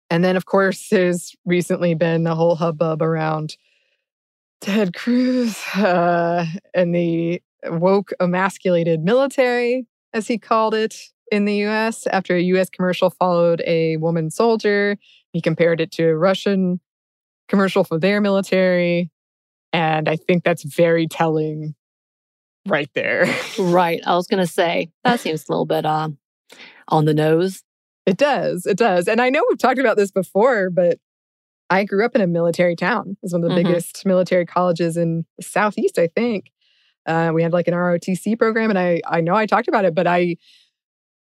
And 0.10 0.26
then, 0.26 0.36
of 0.36 0.46
course, 0.46 0.90
there's 0.90 1.34
recently 1.46 1.94
been 1.94 2.24
the 2.24 2.36
whole 2.36 2.56
hubbub 2.56 3.02
around 3.02 3.56
Ted 4.60 4.94
Cruz 4.94 5.58
uh, 5.76 6.46
and 6.74 6.94
the 6.94 7.42
woke 7.68 8.12
emasculated 8.20 9.02
military, 9.04 9.86
as 10.14 10.28
he 10.28 10.38
called 10.38 10.74
it 10.74 10.96
in 11.32 11.46
the 11.46 11.66
US, 11.66 12.08
after 12.08 12.36
a 12.36 12.42
US 12.42 12.70
commercial 12.70 13.10
followed 13.10 13.62
a 13.66 13.98
woman 13.98 14.30
soldier. 14.30 14.98
He 15.34 15.42
compared 15.42 15.80
it 15.80 15.92
to 15.94 16.04
a 16.10 16.16
Russian 16.18 16.80
commercial 17.48 17.84
for 17.84 17.98
their 17.98 18.20
military. 18.22 19.10
And 19.74 20.10
I 20.10 20.18
think 20.18 20.44
that's 20.44 20.64
very 20.64 21.08
telling 21.08 21.76
right 22.68 22.90
there. 22.94 23.26
Right. 23.58 24.02
I 24.06 24.16
was 24.16 24.28
going 24.28 24.46
to 24.46 24.52
say 24.52 24.92
that 25.04 25.20
seems 25.20 25.48
a 25.48 25.52
little 25.52 25.66
bit 25.66 25.86
uh, 25.86 26.10
on 26.88 27.06
the 27.06 27.14
nose. 27.14 27.64
It 28.06 28.18
does. 28.18 28.66
It 28.66 28.78
does. 28.78 29.08
And 29.08 29.22
I 29.22 29.30
know 29.30 29.44
we've 29.50 29.58
talked 29.60 29.80
about 29.80 29.96
this 29.98 30.12
before, 30.12 30.70
but 30.70 30.98
I 31.70 31.86
grew 31.86 32.04
up 32.04 32.16
in 32.16 32.22
a 32.22 32.28
military 32.28 32.76
town. 32.76 33.16
It's 33.24 33.32
one 33.34 33.44
of 33.44 33.50
the 33.50 33.56
Mhm. 33.56 33.64
biggest 33.64 34.06
military 34.06 34.46
colleges 34.46 34.98
in 34.98 35.26
the 35.38 35.44
Southeast, 35.44 35.98
I 36.00 36.08
think. 36.08 36.52
Uh, 37.06 37.32
we 37.34 37.44
had 37.44 37.54
like 37.54 37.68
an 37.68 37.74
ROTC 37.74 38.38
program, 38.38 38.70
and 38.70 38.80
I 38.80 39.02
I 39.08 39.22
know 39.22 39.36
I 39.36 39.46
talked 39.46 39.68
about 39.68 39.86
it, 39.86 39.96
but 39.96 40.08
I 40.08 40.38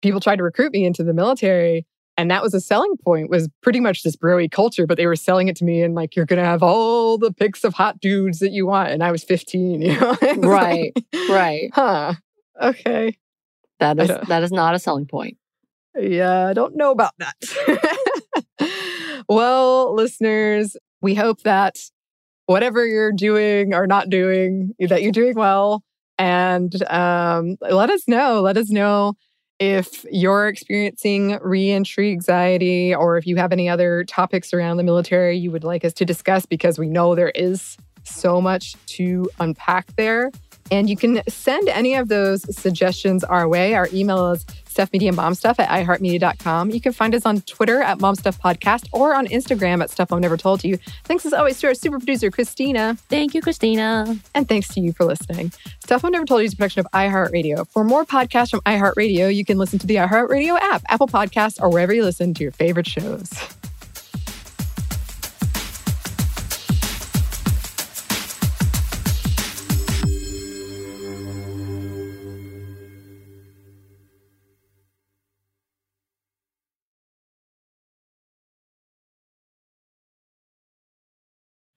people 0.02 0.20
tried 0.20 0.36
to 0.36 0.42
recruit 0.42 0.72
me 0.72 0.84
into 0.84 1.02
the 1.04 1.12
military, 1.12 1.86
and 2.16 2.30
that 2.30 2.42
was 2.42 2.54
a 2.54 2.60
selling 2.60 2.96
point. 3.04 3.30
Was 3.30 3.48
pretty 3.62 3.80
much 3.80 4.02
this 4.02 4.16
broy 4.16 4.50
culture, 4.50 4.86
but 4.86 4.96
they 4.96 5.06
were 5.06 5.16
selling 5.16 5.48
it 5.48 5.56
to 5.56 5.64
me 5.64 5.82
and 5.82 5.94
like 5.94 6.16
you're 6.16 6.26
gonna 6.26 6.44
have 6.44 6.62
all 6.62 7.18
the 7.18 7.32
pics 7.32 7.64
of 7.64 7.74
hot 7.74 8.00
dudes 8.00 8.38
that 8.38 8.52
you 8.52 8.66
want, 8.66 8.90
and 8.90 9.02
I 9.02 9.10
was 9.10 9.24
15. 9.24 9.82
You 9.86 10.00
know, 10.00 10.16
Right, 10.36 10.92
like, 10.94 11.28
Right. 11.28 11.70
Huh. 11.72 12.14
Okay. 12.60 13.16
That 13.80 13.98
is 13.98 14.08
that 14.08 14.42
is 14.42 14.52
not 14.52 14.74
a 14.74 14.78
selling 14.78 15.06
point. 15.06 15.36
Yeah, 15.98 16.46
I 16.46 16.52
don't 16.52 16.76
know 16.76 16.90
about 16.90 17.12
that. 17.18 17.36
well, 19.28 19.94
listeners, 19.94 20.76
we 21.00 21.14
hope 21.14 21.42
that 21.42 21.78
whatever 22.46 22.86
you're 22.86 23.12
doing 23.12 23.74
or 23.74 23.86
not 23.86 24.08
doing, 24.08 24.74
that 24.80 25.02
you're 25.02 25.12
doing 25.12 25.34
well. 25.34 25.82
And 26.18 26.82
um, 26.90 27.56
let 27.60 27.90
us 27.90 28.08
know. 28.08 28.40
Let 28.40 28.56
us 28.56 28.70
know 28.70 29.14
if 29.58 30.04
you're 30.10 30.48
experiencing 30.48 31.38
reentry 31.42 32.10
anxiety 32.12 32.94
or 32.94 33.16
if 33.16 33.26
you 33.26 33.36
have 33.36 33.52
any 33.52 33.68
other 33.68 34.04
topics 34.04 34.52
around 34.52 34.76
the 34.76 34.82
military 34.82 35.36
you 35.36 35.50
would 35.50 35.64
like 35.64 35.84
us 35.84 35.92
to 35.94 36.04
discuss, 36.04 36.46
because 36.46 36.78
we 36.78 36.88
know 36.88 37.14
there 37.14 37.30
is 37.30 37.76
so 38.04 38.40
much 38.40 38.76
to 38.86 39.28
unpack 39.40 39.94
there. 39.96 40.30
And 40.70 40.90
you 40.90 40.96
can 40.96 41.22
send 41.28 41.68
any 41.68 41.94
of 41.94 42.08
those 42.08 42.42
suggestions 42.56 43.24
our 43.24 43.48
way. 43.48 43.74
Our 43.74 43.88
email 43.92 44.32
is 44.32 44.44
stuffmediamomstuff 44.76 45.58
at 45.58 45.68
iheartmedia.com. 45.68 46.70
You 46.70 46.80
can 46.80 46.92
find 46.92 47.14
us 47.14 47.24
on 47.24 47.40
Twitter 47.42 47.80
at 47.80 47.98
momstuffpodcast 47.98 48.88
or 48.92 49.14
on 49.14 49.26
Instagram 49.26 49.82
at 49.82 49.90
Stuff 49.90 50.10
Mom 50.10 50.20
Never 50.20 50.36
Told 50.36 50.64
You. 50.64 50.78
Thanks 51.04 51.24
as 51.24 51.32
always 51.32 51.58
to 51.60 51.68
our 51.68 51.74
super 51.74 51.98
producer, 51.98 52.30
Christina. 52.30 52.96
Thank 53.08 53.34
you, 53.34 53.40
Christina. 53.40 54.16
And 54.34 54.48
thanks 54.48 54.68
to 54.74 54.80
you 54.80 54.92
for 54.92 55.04
listening. 55.04 55.52
Stuff 55.82 56.02
Mom 56.02 56.12
Never 56.12 56.26
Told 56.26 56.42
You 56.42 56.46
is 56.46 56.52
a 56.52 56.56
production 56.56 56.80
of 56.80 56.86
iHeartRadio. 56.92 57.66
For 57.68 57.84
more 57.84 58.04
podcasts 58.04 58.50
from 58.50 58.60
iHeartRadio, 58.60 59.34
you 59.34 59.44
can 59.44 59.58
listen 59.58 59.78
to 59.78 59.86
the 59.86 59.96
iHeartRadio 59.96 60.58
app, 60.60 60.82
Apple 60.88 61.08
Podcasts, 61.08 61.60
or 61.60 61.70
wherever 61.70 61.94
you 61.94 62.04
listen 62.04 62.34
to 62.34 62.42
your 62.42 62.52
favorite 62.52 62.86
shows. 62.86 63.30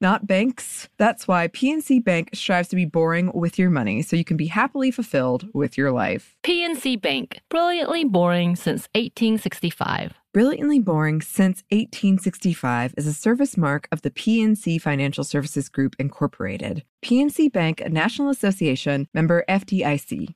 not 0.00 0.26
banks. 0.26 0.88
That's 0.98 1.26
why 1.26 1.48
PNC 1.48 2.04
Bank 2.04 2.30
strives 2.34 2.68
to 2.68 2.76
be 2.76 2.84
boring 2.84 3.30
with 3.34 3.58
your 3.58 3.70
money 3.70 4.02
so 4.02 4.16
you 4.16 4.24
can 4.24 4.36
be 4.36 4.46
happily 4.46 4.90
fulfilled 4.90 5.48
with 5.52 5.76
your 5.76 5.92
life. 5.92 6.36
PNC 6.42 7.00
Bank, 7.00 7.40
brilliantly 7.48 8.04
boring 8.04 8.56
since 8.56 8.88
1865. 8.94 10.14
Brilliantly 10.34 10.78
Boring 10.78 11.22
Since 11.22 11.64
1865 11.70 12.94
is 12.98 13.06
a 13.06 13.14
service 13.14 13.56
mark 13.56 13.88
of 13.90 14.02
the 14.02 14.10
PNC 14.10 14.80
Financial 14.80 15.24
Services 15.24 15.70
Group, 15.70 15.96
Incorporated. 15.98 16.84
PNC 17.02 17.50
Bank, 17.50 17.80
a 17.80 17.88
National 17.88 18.28
Association 18.28 19.08
member 19.14 19.44
FDIC. 19.48 20.34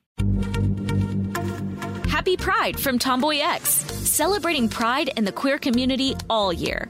Happy 2.07 2.35
Pride 2.35 2.79
from 2.79 2.97
TomboyX, 2.97 3.61
celebrating 3.61 4.67
pride 4.67 5.09
in 5.15 5.25
the 5.25 5.31
queer 5.31 5.59
community 5.59 6.15
all 6.29 6.51
year. 6.51 6.89